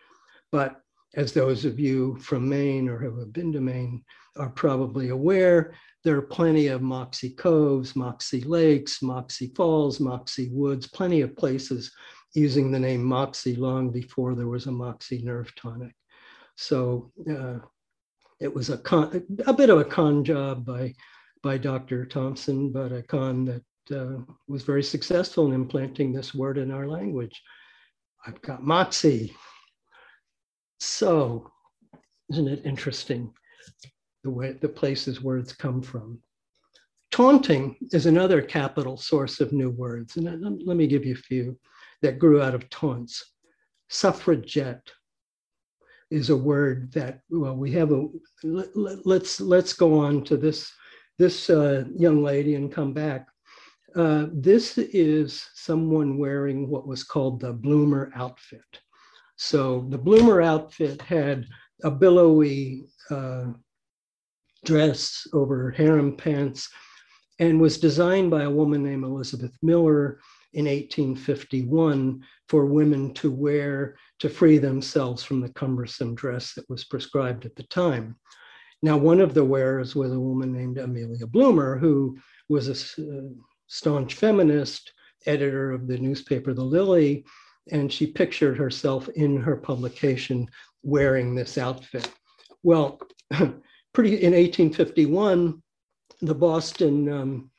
[0.51, 0.81] But
[1.15, 4.03] as those of you from Maine or who have been to Maine
[4.37, 10.87] are probably aware, there are plenty of Moxie Coves, Moxie Lakes, Moxie Falls, Moxie Woods,
[10.87, 11.91] plenty of places
[12.33, 15.95] using the name Moxie long before there was a Moxie nerve tonic.
[16.55, 17.59] So uh,
[18.39, 20.93] it was a con, a bit of a con job by
[21.41, 22.05] by Dr.
[22.05, 26.87] Thompson, but a con that uh, was very successful in implanting this word in our
[26.87, 27.41] language.
[28.25, 29.33] I've got Moxie.
[30.79, 31.49] So,
[32.29, 33.33] isn't it interesting
[34.23, 36.19] the way the places words come from?
[37.11, 41.57] Taunting is another capital source of new words, and let me give you a few
[42.01, 43.33] that grew out of taunts.
[43.89, 44.91] Suffragette,
[46.11, 48.07] is a word that well we have a
[48.43, 50.71] let, us let's, let's go on to this
[51.19, 53.27] this uh, young lady and come back.
[53.95, 58.79] Uh, this is someone wearing what was called the bloomer outfit.
[59.35, 61.45] So the bloomer outfit had
[61.83, 63.47] a billowy uh,
[64.65, 66.69] dress over harem pants
[67.39, 70.19] and was designed by a woman named elizabeth miller
[70.53, 76.85] in 1851 for women to wear to free themselves from the cumbersome dress that was
[76.85, 78.15] prescribed at the time.
[78.81, 83.29] Now, one of the wearers was a woman named Amelia Bloomer, who was a uh,
[83.67, 84.93] staunch feminist,
[85.25, 87.25] editor of the newspaper The Lily,
[87.71, 90.47] and she pictured herself in her publication
[90.83, 92.09] wearing this outfit.
[92.63, 92.99] Well,
[93.93, 95.61] pretty in 1851,
[96.21, 97.51] the Boston um,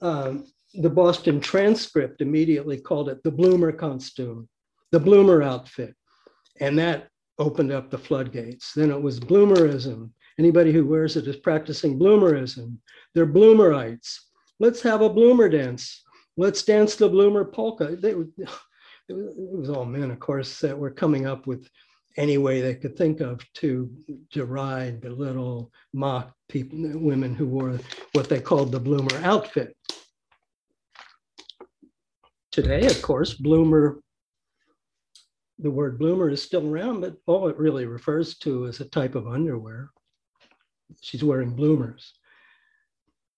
[0.00, 0.34] uh,
[0.74, 4.48] the Boston Transcript immediately called it the Bloomer costume,
[4.90, 5.94] the Bloomer outfit.
[6.60, 8.72] And that opened up the floodgates.
[8.74, 10.10] Then it was bloomerism.
[10.38, 12.76] Anybody who wears it is practicing bloomerism.
[13.14, 14.16] They're bloomerites.
[14.60, 16.02] Let's have a bloomer dance.
[16.36, 17.96] Let's dance the bloomer polka.
[17.96, 18.56] They, it
[19.08, 21.68] was all men, of course, that were coming up with
[22.16, 23.90] any way they could think of to
[24.30, 27.78] deride, belittle, mock people, women who wore
[28.12, 29.76] what they called the bloomer outfit.
[32.50, 34.01] Today, of course, bloomer,
[35.62, 39.14] the word bloomer is still around, but all it really refers to is a type
[39.14, 39.90] of underwear.
[41.00, 42.14] She's wearing bloomers.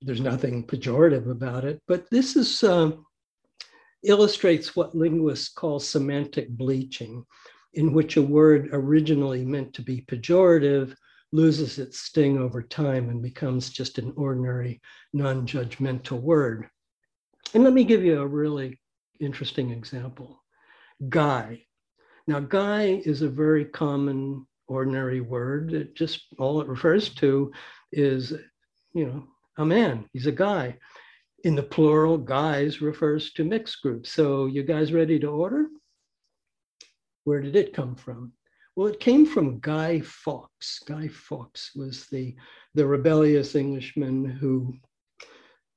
[0.00, 2.92] There's nothing pejorative about it, but this is uh,
[4.04, 7.24] illustrates what linguists call semantic bleaching,
[7.74, 10.94] in which a word originally meant to be pejorative
[11.32, 14.80] loses its sting over time and becomes just an ordinary,
[15.12, 16.68] non judgmental word.
[17.52, 18.80] And let me give you a really
[19.20, 20.42] interesting example
[21.08, 21.64] guy.
[22.26, 25.72] Now, guy is a very common, ordinary word.
[25.72, 27.52] It just all it refers to
[27.92, 28.32] is,
[28.94, 29.24] you know,
[29.58, 30.78] a man, he's a guy
[31.44, 34.10] in the plural, guys refers to mixed groups.
[34.10, 35.66] So you guys ready to order?
[37.24, 38.32] Where did it come from?
[38.76, 40.80] Well, it came from Guy Fawkes.
[40.84, 42.34] Guy Fawkes was the,
[42.74, 44.74] the rebellious Englishman who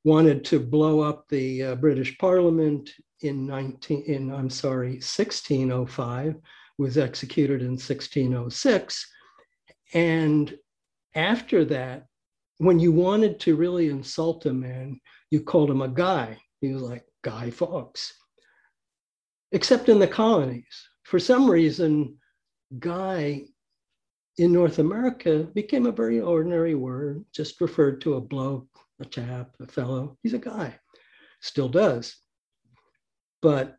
[0.04, 2.90] wanted to blow up the uh, British Parliament
[3.22, 6.36] in 19 in I'm sorry 1605
[6.78, 9.12] was executed in 1606
[9.94, 10.58] and
[11.16, 12.06] after that
[12.58, 15.00] when you wanted to really insult a man
[15.30, 16.38] you called him a guy.
[16.62, 18.14] He was like Guy Fawkes.
[19.52, 20.88] Except in the colonies.
[21.04, 22.18] For some reason,
[22.80, 23.44] guy
[24.38, 28.68] in North America became a very ordinary word, just referred to a bloke,
[29.00, 30.18] a chap, a fellow.
[30.22, 30.78] He's a guy,
[31.42, 32.16] still does.
[33.42, 33.78] But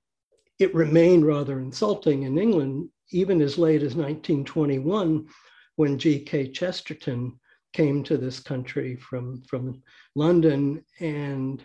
[0.59, 5.29] it remained rather insulting in England, even as late as 1921,
[5.77, 6.51] when G.K.
[6.51, 7.39] Chesterton
[7.73, 9.83] came to this country from, from
[10.15, 11.65] London and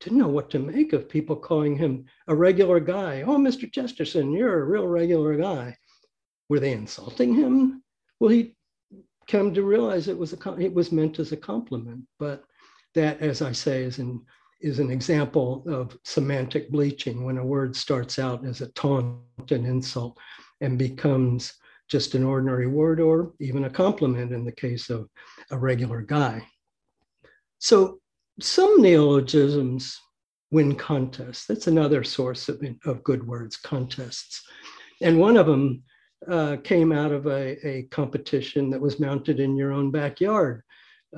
[0.00, 3.22] didn't know what to make of people calling him a regular guy.
[3.22, 3.70] Oh, Mr.
[3.70, 5.76] Chesterton, you're a real regular guy.
[6.48, 7.82] Were they insulting him?
[8.18, 8.56] Well, he
[9.26, 12.44] came to realize it was a, it was meant as a compliment, but
[12.94, 14.24] that, as I say, is an
[14.60, 19.18] is an example of semantic bleaching when a word starts out as a taunt,
[19.50, 20.18] an insult,
[20.60, 21.54] and becomes
[21.88, 25.08] just an ordinary word or even a compliment in the case of
[25.50, 26.46] a regular guy.
[27.58, 28.00] So
[28.40, 29.98] some neologisms
[30.50, 31.46] win contests.
[31.46, 34.42] That's another source of, of good words, contests.
[35.00, 35.82] And one of them
[36.28, 40.62] uh, came out of a, a, competition that was mounted in your own backyard.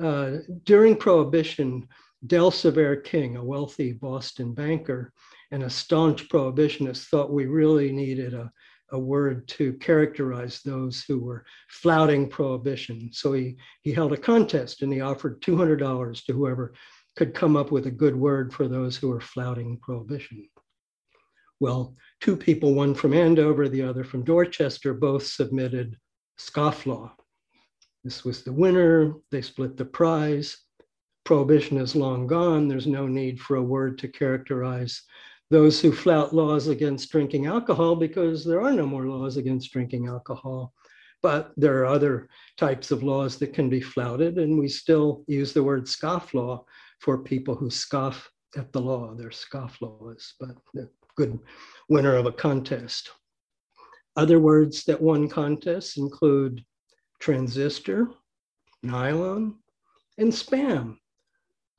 [0.01, 1.87] Uh, during Prohibition,
[2.27, 5.11] Delcevare King, a wealthy Boston banker
[5.51, 8.51] and a staunch prohibitionist, thought we really needed a,
[8.91, 13.09] a word to characterize those who were flouting prohibition.
[13.11, 16.73] So he, he held a contest and he offered $200 to whoever
[17.15, 20.47] could come up with a good word for those who were flouting prohibition.
[21.59, 25.97] Well, two people, one from Andover, the other from Dorchester, both submitted
[26.39, 27.11] scofflaw.
[28.03, 29.13] This was the winner.
[29.31, 30.57] They split the prize.
[31.25, 32.67] Prohibition is long gone.
[32.67, 35.01] There's no need for a word to characterize
[35.49, 40.07] those who flout laws against drinking alcohol because there are no more laws against drinking
[40.07, 40.73] alcohol.
[41.21, 45.53] But there are other types of laws that can be flouted, and we still use
[45.53, 46.65] the word scofflaw
[46.99, 49.13] for people who scoff at the law.
[49.13, 51.39] They're scofflaws, but the good
[51.87, 53.11] winner of a contest.
[54.15, 56.65] Other words that won contests include
[57.19, 58.09] transistor,
[58.83, 59.55] nylon,
[60.17, 60.97] and spam.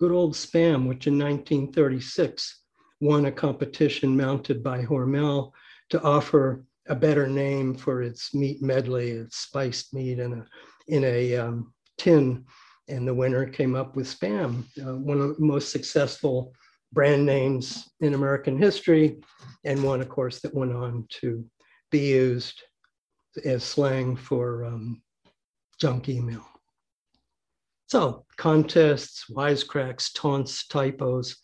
[0.01, 2.63] Good old spam, which in 1936
[3.01, 5.53] won a competition mounted by Hormel
[5.91, 10.47] to offer a better name for its meat medley, its spiced meat in a,
[10.89, 12.45] in a um, tin.
[12.89, 16.53] And the winner came up with Spam, uh, one of the most successful
[16.93, 19.21] brand names in American history,
[19.65, 21.45] and one, of course, that went on to
[21.91, 22.63] be used
[23.45, 25.03] as slang for um,
[25.79, 26.45] junk email.
[27.95, 31.37] So, contests, wisecracks, taunts, typos,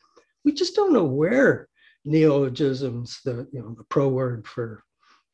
[0.45, 1.69] we just don't know where
[2.05, 4.83] neologisms, the you know the pro word for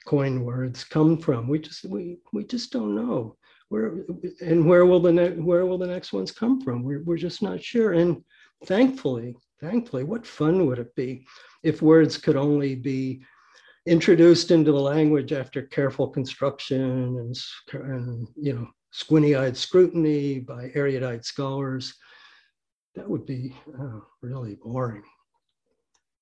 [0.05, 1.49] coin words, come from.
[1.49, 3.35] We just we we just don't know
[3.71, 4.05] where
[4.43, 6.83] and where will the ne- where will the next ones come from?
[6.83, 7.95] We're we're just not sure.
[7.95, 8.23] And
[8.67, 11.27] thankfully, thankfully, what fun would it be
[11.63, 13.23] if words could only be
[13.87, 17.37] introduced into the language after careful construction and,
[17.73, 21.95] and you know squinty-eyed scrutiny by erudite scholars
[22.95, 25.03] that would be uh, really boring.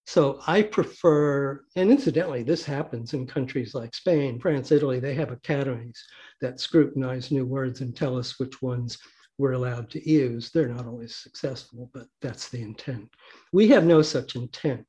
[0.06, 5.00] So I prefer, and incidentally, this happens in countries like Spain, France, Italy.
[5.00, 6.02] They have academies
[6.42, 8.98] that scrutinize new words and tell us which ones
[9.38, 10.50] we're allowed to use.
[10.50, 13.08] They're not always successful, but that's the intent.
[13.52, 14.84] We have no such intent.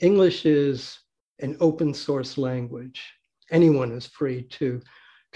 [0.00, 0.98] English is
[1.40, 3.02] an open source language.
[3.50, 4.80] Anyone is free to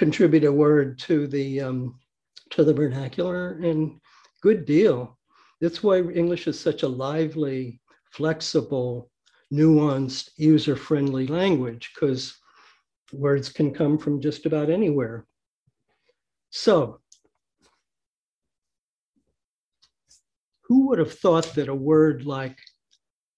[0.00, 2.00] contribute a word to the um,
[2.48, 4.00] to the vernacular, and
[4.40, 5.18] good deal.
[5.60, 9.10] That's why English is such a lively, flexible,
[9.52, 12.34] nuanced, user-friendly language, because
[13.12, 15.26] words can come from just about anywhere.
[16.48, 17.02] So,
[20.62, 22.58] who would have thought that a word like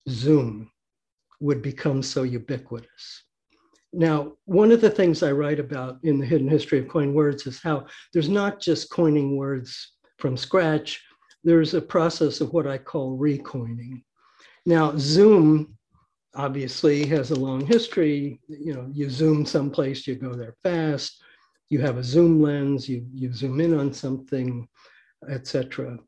[0.09, 0.71] Zoom
[1.41, 3.25] would become so ubiquitous?
[3.93, 7.47] Now, one of the things I write about in the hidden history of coined words
[7.47, 11.03] is how there's not just coining words from scratch,
[11.45, 14.03] there's a process of what I call recoining.
[14.65, 15.77] Now, Zoom
[16.35, 18.41] obviously has a long history.
[18.49, 21.23] You know, you zoom someplace, you go there fast,
[21.69, 24.69] you have a zoom lens, you, you zoom in on something,
[25.29, 25.99] etc.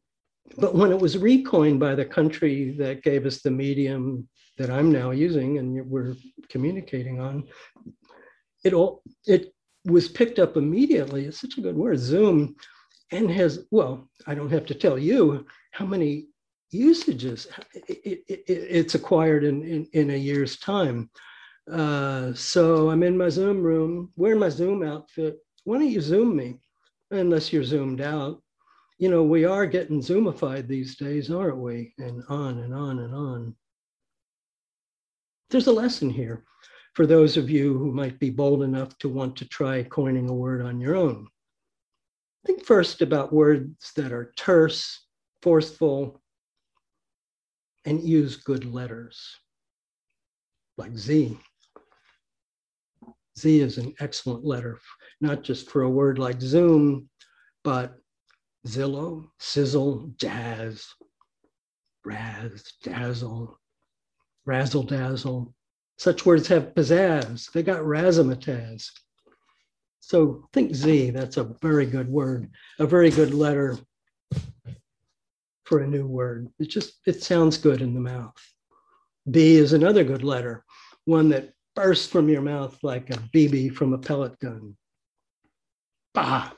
[0.56, 4.28] But when it was recoined by the country that gave us the medium
[4.58, 6.14] that I'm now using and we're
[6.48, 7.44] communicating on,
[8.64, 9.52] it all it
[9.84, 11.26] was picked up immediately.
[11.26, 12.54] It's such a good word, Zoom,
[13.10, 16.28] and has well, I don't have to tell you how many
[16.70, 21.10] usages it, it, it, it's acquired in, in, in a year's time.
[21.70, 25.38] Uh, so I'm in my Zoom room, wearing my Zoom outfit.
[25.64, 26.58] Why don't you Zoom me?
[27.10, 28.42] Unless you're zoomed out.
[28.98, 31.94] You know, we are getting Zoomified these days, aren't we?
[31.98, 33.56] And on and on and on
[35.54, 36.44] there's a lesson here
[36.94, 40.34] for those of you who might be bold enough to want to try coining a
[40.34, 41.28] word on your own.
[42.44, 45.06] Think first about words that are terse,
[45.42, 46.20] forceful,
[47.84, 49.36] and use good letters,
[50.76, 51.38] like Z.
[53.38, 54.80] Z is an excellent letter,
[55.20, 57.08] not just for a word like Zoom,
[57.62, 57.94] but
[58.66, 60.86] Zillow, sizzle, jazz,
[62.04, 63.58] raz, dazzle,
[64.46, 65.54] razzle dazzle.
[65.98, 67.52] Such words have pizzazz.
[67.52, 68.88] They got razzmatazz.
[70.00, 73.78] So think Z, that's a very good word, a very good letter
[75.64, 76.50] for a new word.
[76.58, 78.36] It just, it sounds good in the mouth.
[79.30, 80.64] B is another good letter,
[81.06, 84.76] one that bursts from your mouth like a BB from a pellet gun.
[86.12, 86.50] Bah,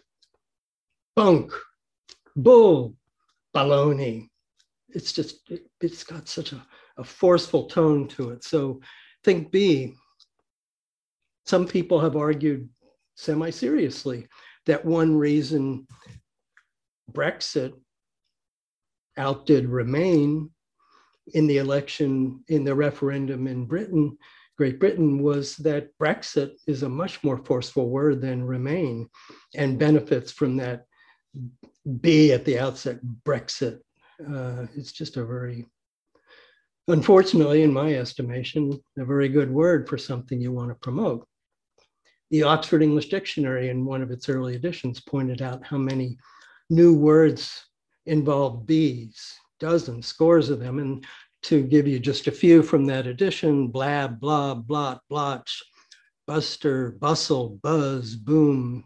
[1.15, 1.53] bunk,
[2.37, 2.95] bull,
[3.55, 4.29] baloney.
[4.91, 6.67] It's just, it, has got such a
[6.97, 8.45] a forceful tone to it.
[8.45, 8.81] So
[9.25, 9.95] think B.
[11.45, 12.69] Some people have argued
[13.15, 14.27] semi seriously
[14.67, 15.87] that one reason
[17.13, 17.73] Brexit
[19.17, 20.51] outdid Remain
[21.35, 24.17] in the election, in the referendum in Britain,
[24.57, 29.09] Great Britain, was that Brexit is a much more forceful word than Remain
[29.55, 30.86] and benefits from that
[32.01, 33.81] B at the outset, Brexit.
[34.21, 35.67] Uh, it's just a very
[36.89, 41.27] unfortunately, in my estimation, a very good word for something you want to promote.
[42.31, 46.19] The Oxford English Dictionary, in one of its early editions, pointed out how many
[46.71, 47.67] new words
[48.07, 50.79] involve bees, dozens, scores of them.
[50.79, 51.05] And
[51.43, 55.63] to give you just a few from that edition blab, blob, blot, blotch,
[56.27, 58.85] buster, bustle, buzz, boom,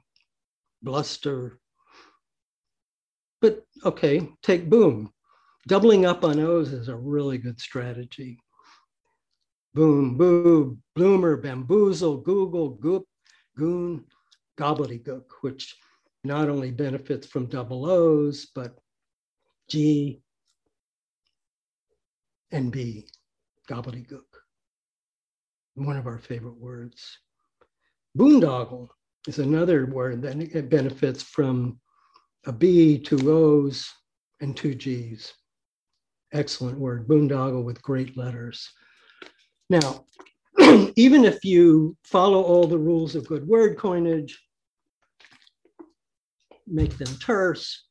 [0.82, 1.59] bluster.
[3.40, 5.12] But okay, take boom.
[5.68, 8.38] Doubling up on O's is a really good strategy.
[9.74, 13.06] Boom, boo, bloomer, bamboozle, Google, goop,
[13.56, 14.04] goon,
[14.58, 15.76] gobbledygook, which
[16.24, 18.78] not only benefits from double O's, but
[19.68, 20.22] G
[22.50, 23.06] and B,
[23.68, 24.22] gobbledygook.
[25.74, 27.18] One of our favorite words.
[28.18, 28.88] Boondoggle
[29.28, 31.78] is another word that benefits from
[32.46, 33.90] a B, two O's,
[34.40, 35.34] and two G's
[36.32, 38.70] excellent word, boondoggle with great letters.
[39.68, 40.04] Now,
[40.96, 44.38] even if you follow all the rules of good word coinage,
[46.66, 47.86] make them terse,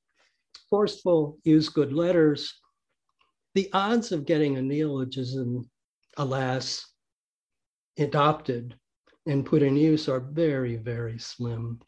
[0.70, 2.54] forceful, use good letters,
[3.56, 5.70] the odds of getting a neologism,
[6.18, 6.86] alas,
[7.98, 8.76] adopted
[9.26, 11.80] and put in use are very, very slim.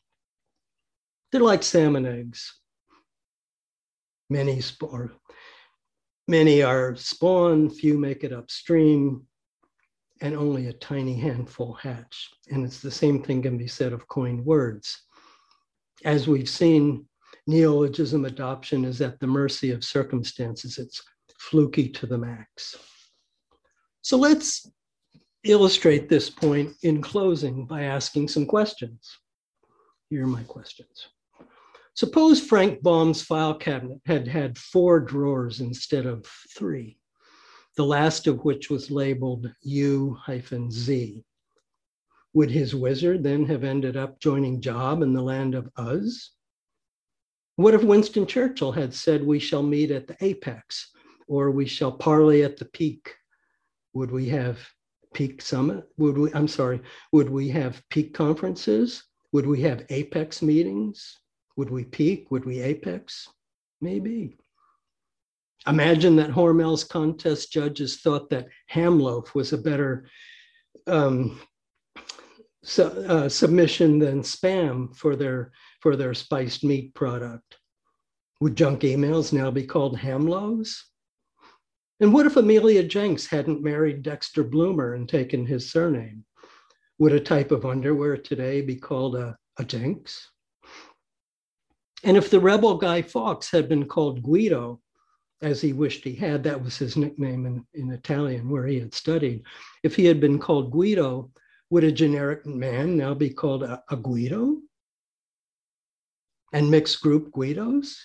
[1.32, 2.54] They're like salmon eggs.
[4.30, 5.12] Many, or
[6.32, 9.28] Many are spawn, few make it upstream,
[10.22, 12.30] and only a tiny handful hatch.
[12.50, 15.04] And it's the same thing can be said of coined words.
[16.06, 17.06] As we've seen,
[17.48, 20.78] neologism adoption is at the mercy of circumstances.
[20.78, 21.02] It's
[21.38, 22.78] fluky to the max.
[24.04, 24.72] So let's
[25.44, 29.18] illustrate this point in closing by asking some questions.
[30.10, 31.10] Here are my questions.
[31.94, 36.26] Suppose Frank Baum's file cabinet had had four drawers instead of
[36.56, 36.98] three,
[37.76, 41.24] the last of which was labeled U-Z.
[42.34, 46.32] Would his wizard then have ended up joining Job in the land of Uz?
[47.58, 50.92] What if Winston Churchill had said, We shall meet at the apex,
[51.28, 53.14] or we shall parley at the peak?
[53.94, 54.60] Would we have
[55.14, 55.84] peak summit?
[55.98, 56.82] Would we, I'm sorry,
[57.12, 59.04] would we have peak conferences?
[59.34, 61.21] Would we have apex meetings?
[61.58, 62.32] Would we peak?
[62.32, 63.28] Would we apex?
[63.82, 64.38] Maybe.
[65.68, 70.08] Imagine that Hormel's contest judges thought that Hamloaf was a better
[70.88, 71.40] um,
[72.64, 77.58] su uh, submission than spam for their for their spiced meat product.
[78.40, 80.84] Would junk emails now be called Hamlows?
[82.00, 86.26] And what if Amelia Jenks hadn't married Dexter Bloomer and taken his surname?
[86.98, 90.32] Would a type of underwear today be called a, a Jenks?
[92.04, 94.82] And if the rebel Guy Fawkes had been called Guido,
[95.42, 98.94] as he wished he had, that was his nickname in, in Italian where he had
[98.94, 99.44] studied.
[99.84, 101.32] If he had been called Guido,
[101.70, 104.58] would a generic man now be called a, a Guido?
[106.54, 107.98] And mixed group Guidos?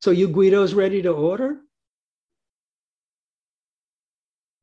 [0.00, 1.60] So you Guidos ready to order?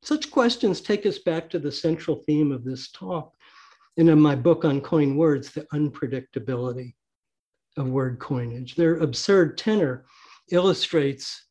[0.02, 3.34] Such questions take us back to the central theme of this talk
[3.96, 6.94] and in my book on coin words, the unpredictability
[7.80, 8.74] of word coinage.
[8.74, 10.04] Their absurd tenor
[10.50, 11.46] illustrates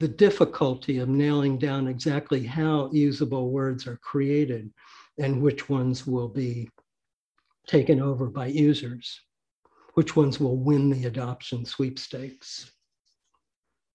[0.00, 4.72] the difficulty of nailing down exactly how usable words are created
[5.18, 6.68] and which ones will be
[7.66, 9.20] taken over by users,
[9.94, 12.70] which ones will win the adoption sweepstakes.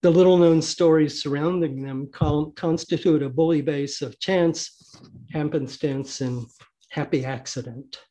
[0.01, 4.93] The little known stories surrounding them constitute a bully base of chance,
[5.31, 6.45] happenstance, and
[6.89, 8.01] happy accident.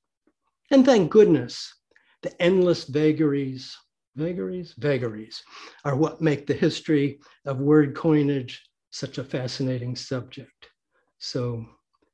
[0.70, 1.74] And thank goodness,
[2.22, 3.76] the endless vagaries,
[4.16, 5.42] vagaries, vagaries
[5.84, 10.68] are what make the history of word coinage such a fascinating subject.
[11.18, 11.64] So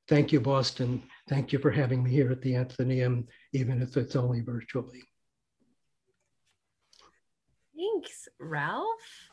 [0.08, 1.02] thank you, Boston.
[1.28, 5.02] Thank you for having me here at the Athenaeum, even if it's only virtually.
[7.76, 9.30] Thanks, Ralph.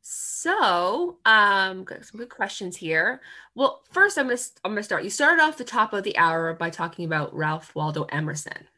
[0.00, 3.20] So, um, got some good questions here.
[3.54, 5.04] Well, first, I'm gonna I'm gonna start.
[5.04, 8.68] You started off the top of the hour by talking about Ralph Waldo Emerson.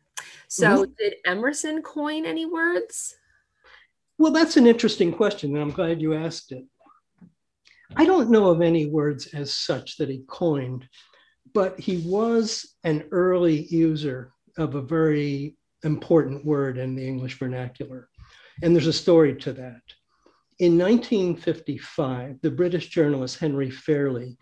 [0.51, 0.93] So, mm-hmm.
[0.99, 3.15] did Emerson coin any words?
[4.19, 6.65] Well, that's an interesting question, and I'm glad you asked it.
[7.95, 10.89] I don't know of any words as such that he coined,
[11.55, 18.09] but he was an early user of a very important word in the English vernacular.
[18.61, 19.83] And there's a story to that.
[20.59, 24.37] In 1955, the British journalist Henry Fairlie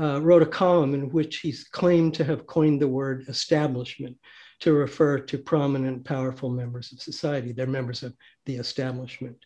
[0.00, 4.16] uh, wrote a column in which he claimed to have coined the word establishment
[4.60, 7.52] to refer to prominent, powerful members of society.
[7.52, 8.14] They're members of
[8.46, 9.36] the establishment.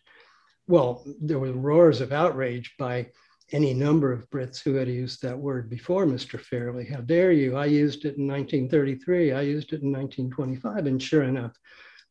[0.67, 3.09] Well, there were roars of outrage by
[3.51, 6.39] any number of Brits who had used that word before Mr.
[6.39, 6.85] Fairlie.
[6.85, 7.55] How dare you?
[7.55, 9.33] I used it in 1933.
[9.33, 10.87] I used it in 1925.
[10.87, 11.51] And sure enough,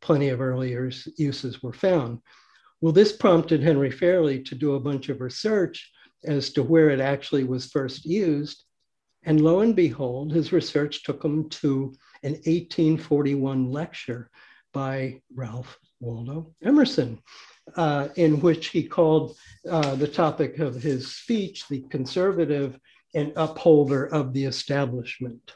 [0.01, 2.21] plenty of earlier uses were found.
[2.81, 5.91] Well, this prompted Henry Fairlie to do a bunch of research
[6.25, 8.65] as to where it actually was first used.
[9.25, 14.31] And lo and behold, his research took him to an 1841 lecture
[14.73, 17.23] by Ralph Waldo Emerson,
[17.77, 19.37] uh, in which he called
[19.69, 22.79] uh, the topic of his speech the conservative
[23.15, 25.55] and upholder of the establishment.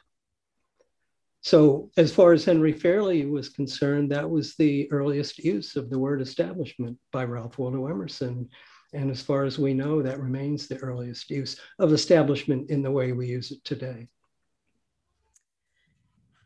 [1.46, 5.98] So, as far as Henry Fairlie was concerned, that was the earliest use of the
[5.98, 8.48] word establishment by Ralph Waldo Emerson.
[8.92, 12.90] And as far as we know, that remains the earliest use of establishment in the
[12.90, 14.08] way we use it today.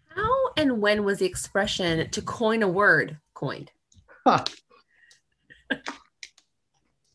[0.08, 0.50] How
[0.80, 3.70] when was the expression to coin a word coined?
[4.26, 4.44] Huh.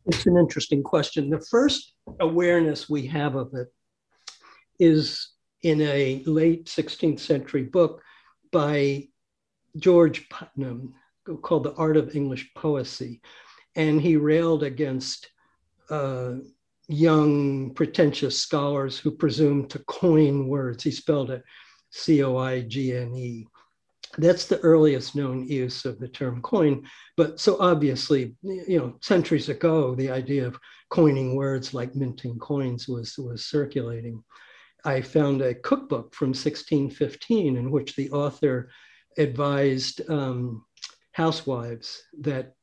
[0.08, 1.30] It's an interesting question.
[1.30, 3.68] The first awareness we have of it
[4.80, 5.32] is
[5.64, 8.02] in a late 16th century book
[8.52, 9.08] by
[9.78, 10.94] George Puttenham
[11.42, 13.22] called The Art of English Poesy.
[13.76, 15.32] And he railed against
[15.90, 16.36] uh,
[16.88, 20.84] young, pretentious scholars who presumed to coin words.
[20.84, 21.44] He spelled it
[21.90, 23.48] C O I G N E.
[24.18, 26.88] That's the earliest known use of the term coin.
[27.18, 30.60] But so obviously, you know, centuries ago, the idea of
[30.90, 34.24] coining words like minting coins was, was circulating.
[34.86, 38.70] I found a cookbook from 1615 in which the author
[39.18, 40.64] advised um,
[41.12, 42.54] housewives that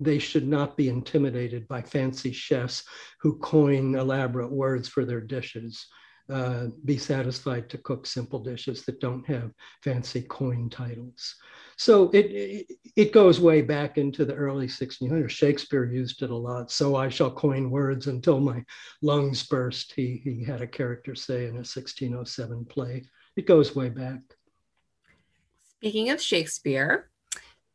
[0.00, 2.84] they should not be intimidated by fancy chefs
[3.20, 5.86] who coin elaborate words for their dishes.
[6.30, 9.50] Uh, be satisfied to cook simple dishes that don't have
[9.82, 11.36] fancy coin titles.
[11.78, 12.66] So it,
[12.96, 15.30] it, goes way back into the early 1600s.
[15.30, 16.70] Shakespeare used it a lot.
[16.70, 18.62] So I shall coin words until my
[19.00, 19.94] lungs burst.
[19.94, 23.04] He he had a character say in a 1607 play.
[23.36, 24.20] It goes way back.
[25.76, 27.08] Speaking of Shakespeare,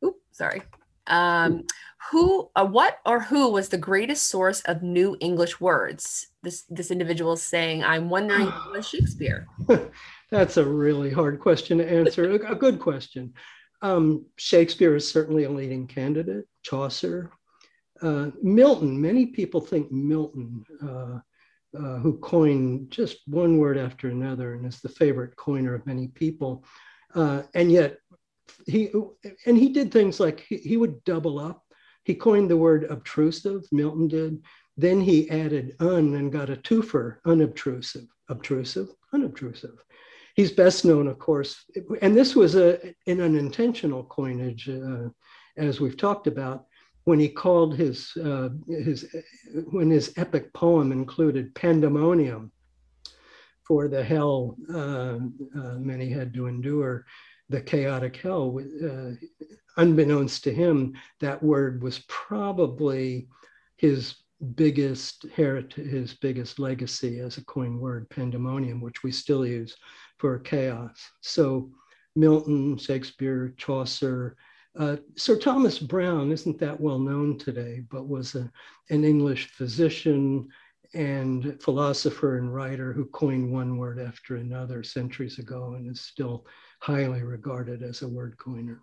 [0.03, 0.61] oops, sorry.
[1.07, 1.63] Um,
[2.11, 6.27] who, uh, what, or who was the greatest source of new English words?
[6.43, 9.47] This this individual is saying, "I'm wondering who was Shakespeare."
[10.31, 12.31] That's a really hard question to answer.
[12.31, 13.33] a, good question.
[13.81, 16.45] Um, Shakespeare is certainly a leading candidate.
[16.63, 17.31] Chaucer,
[18.01, 18.99] uh, Milton.
[18.99, 21.19] Many people think Milton, uh,
[21.77, 26.07] uh, who coined just one word after another, and is the favorite coiner of many
[26.07, 26.65] people.
[27.15, 27.97] Uh, and yet,
[28.65, 28.91] he
[29.45, 31.63] and he did things like he, he would double up.
[32.03, 33.63] He coined the word obtrusive.
[33.71, 34.41] Milton did.
[34.77, 39.83] Then he added un and got a twofer, unobtrusive, obtrusive, unobtrusive.
[40.35, 41.63] He's best known, of course,
[42.01, 45.09] and this was a, an unintentional coinage, uh,
[45.57, 46.65] as we've talked about,
[47.03, 49.13] when he called his, uh, his,
[49.69, 52.51] when his epic poem included pandemonium
[53.67, 55.19] for the hell uh,
[55.59, 57.05] uh many had to endure,
[57.53, 58.59] the chaotic hell.
[58.83, 59.11] Uh,
[59.77, 63.27] unbeknownst to him, that word was probably
[63.77, 64.15] his
[64.55, 69.77] biggest heritage, his biggest legacy as a coined word, pandemonium, which we still use
[70.17, 71.11] for chaos.
[71.21, 71.69] So
[72.15, 74.35] Milton, Shakespeare, Chaucer,
[74.77, 78.51] uh, Sir Thomas Browne isn't that well known today, but was a,
[78.89, 80.49] an English physician
[80.95, 86.45] and philosopher and writer who coined one word after another centuries ago and is still
[86.83, 88.81] highly regarded as a word coiner.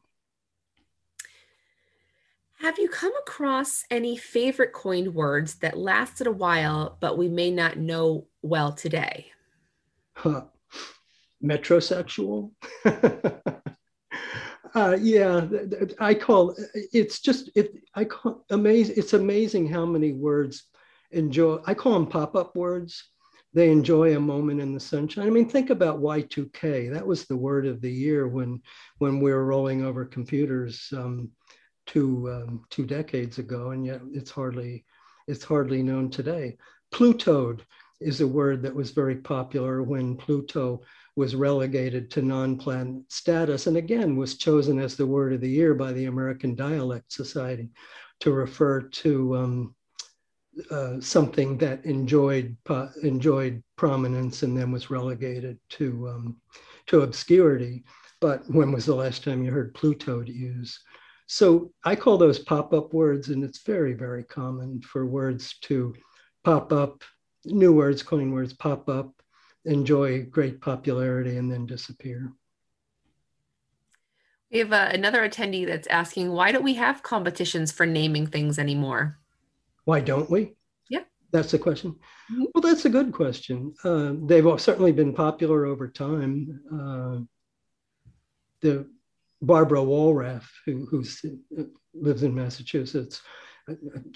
[2.60, 7.50] Have you come across any favorite coined words that lasted a while, but we may
[7.50, 9.32] not know well today?
[10.14, 10.42] Huh
[11.42, 12.50] metrosexual.
[14.74, 15.46] uh, yeah,
[15.98, 17.72] I call it's just it.
[17.94, 18.96] I call amazing.
[18.98, 20.64] It's amazing how many words
[21.10, 21.58] enjoy.
[21.66, 23.04] I call them pop-up words.
[23.52, 25.26] They enjoy a moment in the sunshine.
[25.26, 26.92] I mean, think about Y2K.
[26.92, 28.62] That was the word of the year when
[28.98, 31.30] when we were rolling over computers um,
[31.86, 34.84] two um, two decades ago, and yet it's hardly
[35.26, 36.58] it's hardly known today.
[36.92, 37.64] Plutoed
[38.00, 40.82] is a word that was very popular when Pluto
[41.16, 45.74] was relegated to non-planet status and again was chosen as the word of the year
[45.74, 47.68] by the American Dialect Society
[48.20, 49.74] to refer to um,
[50.70, 52.56] uh, something that enjoyed
[53.02, 56.36] enjoyed prominence and then was relegated to um,
[56.86, 57.84] to obscurity.
[58.20, 60.78] But when was the last time you heard Pluto use?
[61.26, 65.94] So I call those pop-up words, and it's very, very common for words to
[66.42, 67.02] pop up,
[67.44, 69.20] new words, coin words pop up
[69.64, 72.32] enjoy great popularity and then disappear.
[74.50, 78.58] We have uh, another attendee that's asking, why don't we have competitions for naming things
[78.58, 79.18] anymore?
[79.90, 80.54] Why don't we?
[80.88, 81.02] Yeah.
[81.32, 81.96] That's the question.
[82.30, 82.44] Mm-hmm.
[82.54, 83.74] Well, that's a good question.
[83.82, 86.60] Uh, they've certainly been popular over time.
[86.72, 87.16] Uh,
[88.62, 88.86] the
[89.42, 91.20] Barbara Wallraff, who who's,
[91.58, 93.20] uh, lives in Massachusetts,
[93.68, 93.74] uh,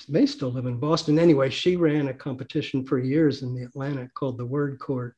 [0.08, 1.18] may still live in Boston.
[1.18, 5.16] Anyway, she ran a competition for years in the Atlantic called the Word Court,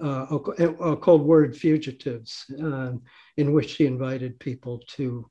[0.00, 2.92] uh, uh, called Word Fugitives, uh,
[3.36, 5.28] in which she invited people to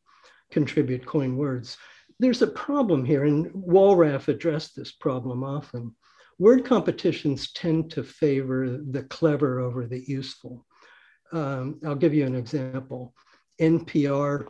[0.51, 1.78] contribute coin words.
[2.20, 5.95] There's a problem here, and Wallraff addressed this problem often.
[6.39, 10.65] Word competitions tend to favor the clever over the useful.
[11.32, 13.13] Um, I'll give you an example.
[13.59, 14.47] NPR,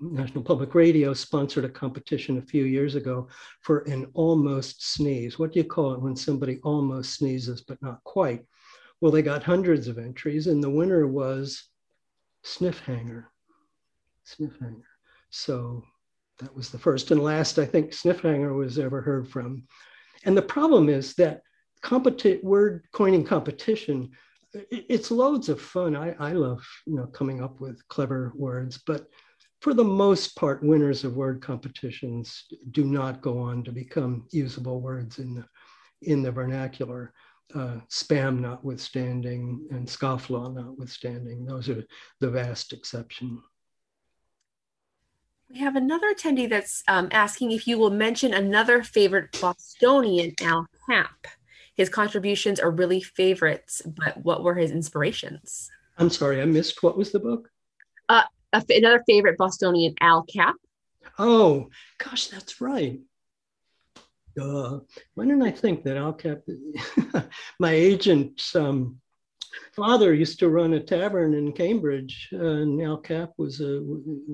[0.00, 3.28] National Public Radio, sponsored a competition a few years ago
[3.62, 5.38] for an almost sneeze.
[5.38, 8.44] What do you call it when somebody almost sneezes but not quite?
[9.00, 11.64] Well, they got hundreds of entries, and the winner was
[12.42, 13.30] Sniff Hanger.
[14.24, 14.88] Sniff Hanger.
[15.30, 15.84] So
[16.38, 19.64] that was the first and last I think Sniffhanger was ever heard from.
[20.24, 21.42] And the problem is that
[21.82, 24.10] competi- word coining competition,
[24.52, 25.94] it's loads of fun.
[25.94, 29.06] I, I love you know coming up with clever words, but
[29.60, 34.80] for the most part, winners of word competitions do not go on to become usable
[34.80, 35.44] words in the
[36.02, 37.12] in the vernacular
[37.54, 41.44] uh, spam notwithstanding and scofflaw notwithstanding.
[41.44, 41.84] Those are
[42.20, 43.42] the vast exception.
[45.50, 50.66] We have another attendee that's um, asking if you will mention another favorite Bostonian, Al
[50.88, 51.26] Capp.
[51.74, 55.70] His contributions are really favorites, but what were his inspirations?
[55.96, 57.48] I'm sorry, I missed what was the book?
[58.10, 60.56] Uh, another favorite Bostonian, Al Capp.
[61.18, 63.00] Oh, gosh, that's right.
[64.40, 64.80] Uh,
[65.14, 66.42] why didn't I think that Al Capp?
[67.58, 69.00] my agent, um,
[69.74, 73.80] father used to run a tavern in Cambridge, uh, and Al Capp was uh,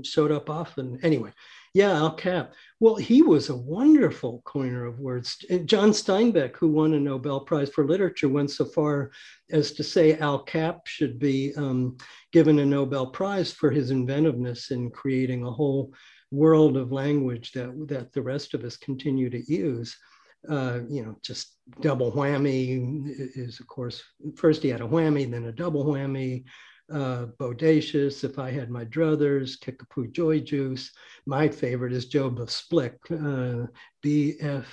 [0.02, 0.98] showed up often.
[1.02, 1.32] Anyway,
[1.74, 2.54] yeah, Al Capp.
[2.80, 5.36] Well, he was a wonderful coiner of words.
[5.64, 9.10] John Steinbeck, who won a Nobel Prize for Literature, went so far
[9.50, 11.96] as to say Al Capp should be um,
[12.32, 15.92] given a Nobel Prize for his inventiveness in creating a whole
[16.30, 19.96] world of language that, that the rest of us continue to use.
[20.48, 24.02] Uh, you know, just double whammy is, of course,
[24.36, 26.44] first he had a whammy, then a double whammy
[26.92, 30.90] uh, Bodacious, If I Had My Druthers, Kickapoo Joy Juice.
[31.26, 33.66] My favorite is Joe Btfsplk, uh,
[34.04, 34.66] BF,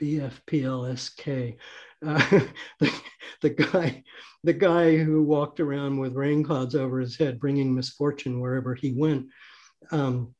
[0.00, 1.56] BFPLSK.
[2.04, 2.40] Uh,
[2.80, 2.92] the,
[3.42, 4.04] the guy,
[4.44, 8.92] the guy who walked around with rain clouds over his head, bringing misfortune wherever he
[8.92, 9.26] went.
[9.90, 10.34] Um,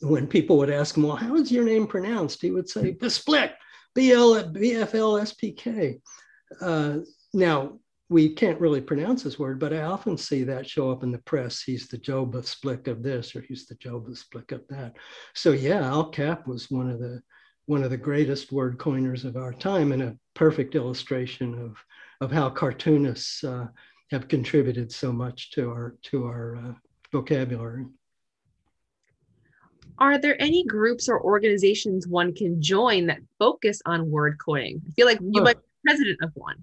[0.00, 3.52] when people would ask him, "Well, how is your name pronounced?" He would say, "Besplit,
[3.94, 6.00] B L B F L S P K."
[6.60, 6.98] Uh,
[7.32, 7.78] now,
[8.08, 11.18] we can't really pronounce his word, but I often see that show up in the
[11.18, 11.62] press.
[11.62, 14.94] He's the Job of Splick of this, or he's the Job of Splick of that.
[15.34, 17.22] So yeah, Al Capp was one of the
[17.66, 21.76] one of the greatest word coiners of our time, and a perfect illustration of
[22.20, 23.66] of how cartoonists uh,
[24.10, 26.72] have contributed so much to our to our uh,
[27.12, 27.86] vocabulary.
[29.98, 34.82] Are there any groups or organizations one can join that focus on word coining?
[34.86, 36.56] I feel like you might be president of one.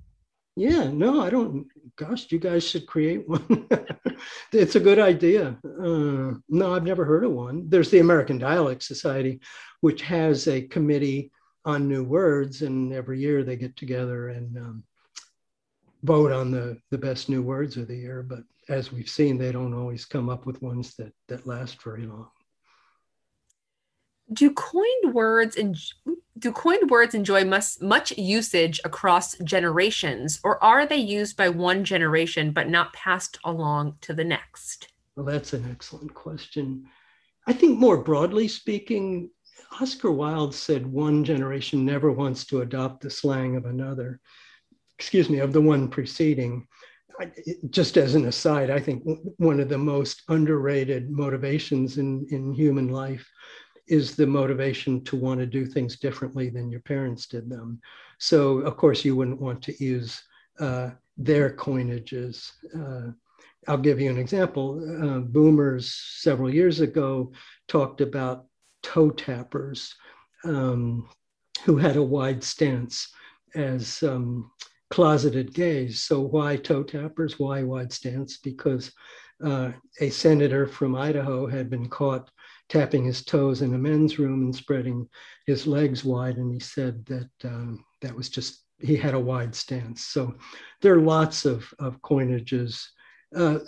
[0.56, 1.68] Yeah, no, I don't.
[1.96, 3.68] Gosh, you guys should create one.
[4.52, 5.58] it's a good idea.
[5.66, 7.68] Uh, no, I've never heard of one.
[7.70, 9.40] There's the American Dialect Society,
[9.82, 11.32] which has a committee
[11.66, 14.84] on new words, and every year they get together and um,
[16.04, 18.22] vote on the the best new words of the year.
[18.22, 22.06] But as we've seen, they don't always come up with ones that that last very
[22.06, 22.30] long
[24.34, 25.78] do coined words and
[26.40, 31.84] do coined words enjoy much, much usage across generations or are they used by one
[31.84, 34.90] generation but not passed along to the next?
[35.16, 36.88] Well that's an excellent question.
[37.48, 39.30] I think more broadly speaking
[39.80, 44.20] oscar wilde said one generation never wants to adopt the slang of another.
[45.00, 46.68] Excuse me of the one preceding.
[47.70, 49.04] Just as an aside i think
[49.38, 53.30] one of the most underrated motivations in, in human life
[53.88, 57.80] is the motivation to want to do things differently than your parents did them.
[58.18, 60.22] So, of course, you wouldn't want to use
[60.60, 62.52] uh, their coinages.
[62.74, 63.12] Uh,
[63.68, 64.80] I'll give you an example.
[65.02, 67.32] Uh, boomers several years ago
[67.68, 68.46] talked about
[68.82, 69.96] toe tappers
[70.44, 71.10] um,
[71.64, 73.10] who had a wide stance
[73.56, 74.52] as um,
[74.90, 76.02] closeted gays.
[76.04, 77.40] So, why toe tappers?
[77.40, 78.38] Why wide stance?
[78.38, 78.92] Because
[79.44, 82.30] uh, a senator from Idaho had been caught
[82.74, 85.08] tapping his toes in a men's room and spreading
[85.46, 86.38] his legs wide.
[86.38, 90.06] And he said that um, that was just, he had a wide stance.
[90.06, 90.34] So
[90.82, 92.84] there are lots of, of coinages.
[93.36, 93.60] Uh,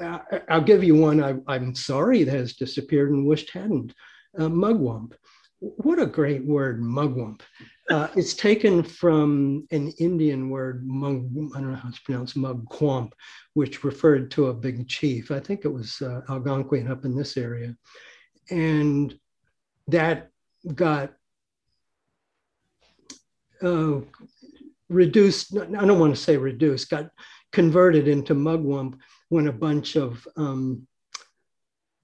[0.49, 3.93] I, will give you one I, am sorry that has disappeared and wished hadn't.
[4.37, 5.13] Uh, mugwump.
[5.59, 7.41] What a great word, mugwump.
[7.91, 13.11] Uh, it's taken from an Indian word, mug, I don't know how it's pronounced, mugwump,
[13.53, 15.29] which referred to a big chief.
[15.29, 17.75] I think it was uh, Algonquin up in this area
[18.49, 19.17] and
[19.87, 20.29] that
[20.73, 21.13] got
[23.61, 23.99] uh,
[24.89, 25.57] reduced.
[25.57, 26.89] I don't want to say reduced.
[26.89, 27.09] Got
[27.51, 28.97] converted into mugwump
[29.29, 30.87] when a bunch of um,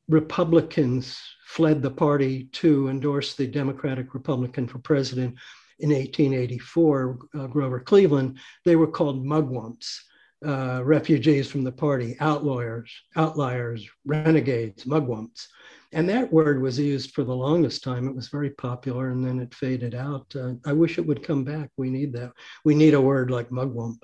[0.08, 5.36] Republicans fled the party to endorse the Democratic Republican for president
[5.80, 8.38] in 1884, uh, Grover Cleveland.
[8.66, 9.98] They were called mugwumps.
[10.44, 15.46] Uh, refugees from the party, outliers, outliers, renegades, mugwumps
[15.94, 18.08] and that word was used for the longest time.
[18.08, 20.34] It was very popular, and then it faded out.
[20.36, 21.70] Uh, I wish it would come back.
[21.78, 22.32] We need that.
[22.64, 23.98] We need a word like mugwump.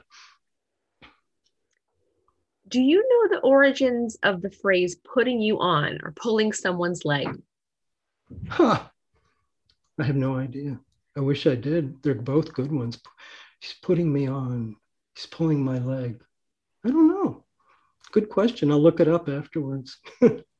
[2.67, 7.29] Do you know the origins of the phrase "putting you on" or "pulling someone's leg"?
[8.49, 8.83] Huh.
[9.99, 10.79] I have no idea.
[11.15, 12.03] I wish I did.
[12.03, 12.99] They're both good ones.
[13.61, 14.75] He's putting me on.
[15.15, 16.21] He's pulling my leg.
[16.85, 17.45] I don't know.
[18.11, 18.71] Good question.
[18.71, 19.97] I'll look it up afterwards.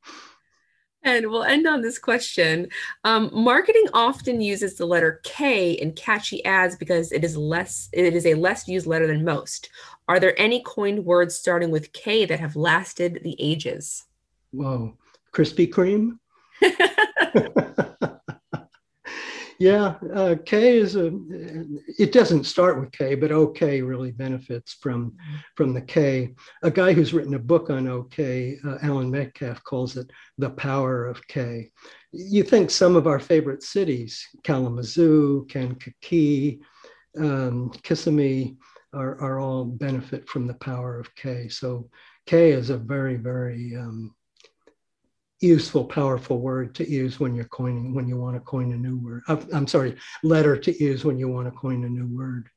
[1.16, 2.68] And we'll end on this question.
[3.04, 8.14] Um, marketing often uses the letter K in catchy ads because it is less it
[8.14, 9.70] is a less used letter than most.
[10.06, 14.04] Are there any coined words starting with K that have lasted the ages?
[14.50, 14.96] Whoa,
[15.32, 16.18] Krispy Kreme.
[19.58, 21.10] Yeah, uh, K is a.
[21.98, 25.16] It doesn't start with K, but OK really benefits from
[25.56, 26.34] from the K.
[26.62, 31.06] A guy who's written a book on OK, uh, Allan Metcalf, calls it the power
[31.06, 31.70] of K.
[32.12, 36.60] You think some of our favorite cities, Kalamazoo, Kankakee,
[37.18, 38.56] um, Kissimmee,
[38.94, 41.48] are, are all benefit from the power of K.
[41.48, 41.90] So
[42.26, 44.14] K is a very, very um,
[45.40, 48.96] useful, powerful word to use when you're coining, when you want to coin a new
[48.96, 49.22] word.
[49.28, 52.48] Uh, I'm sorry, letter to use when you want to coin a new word.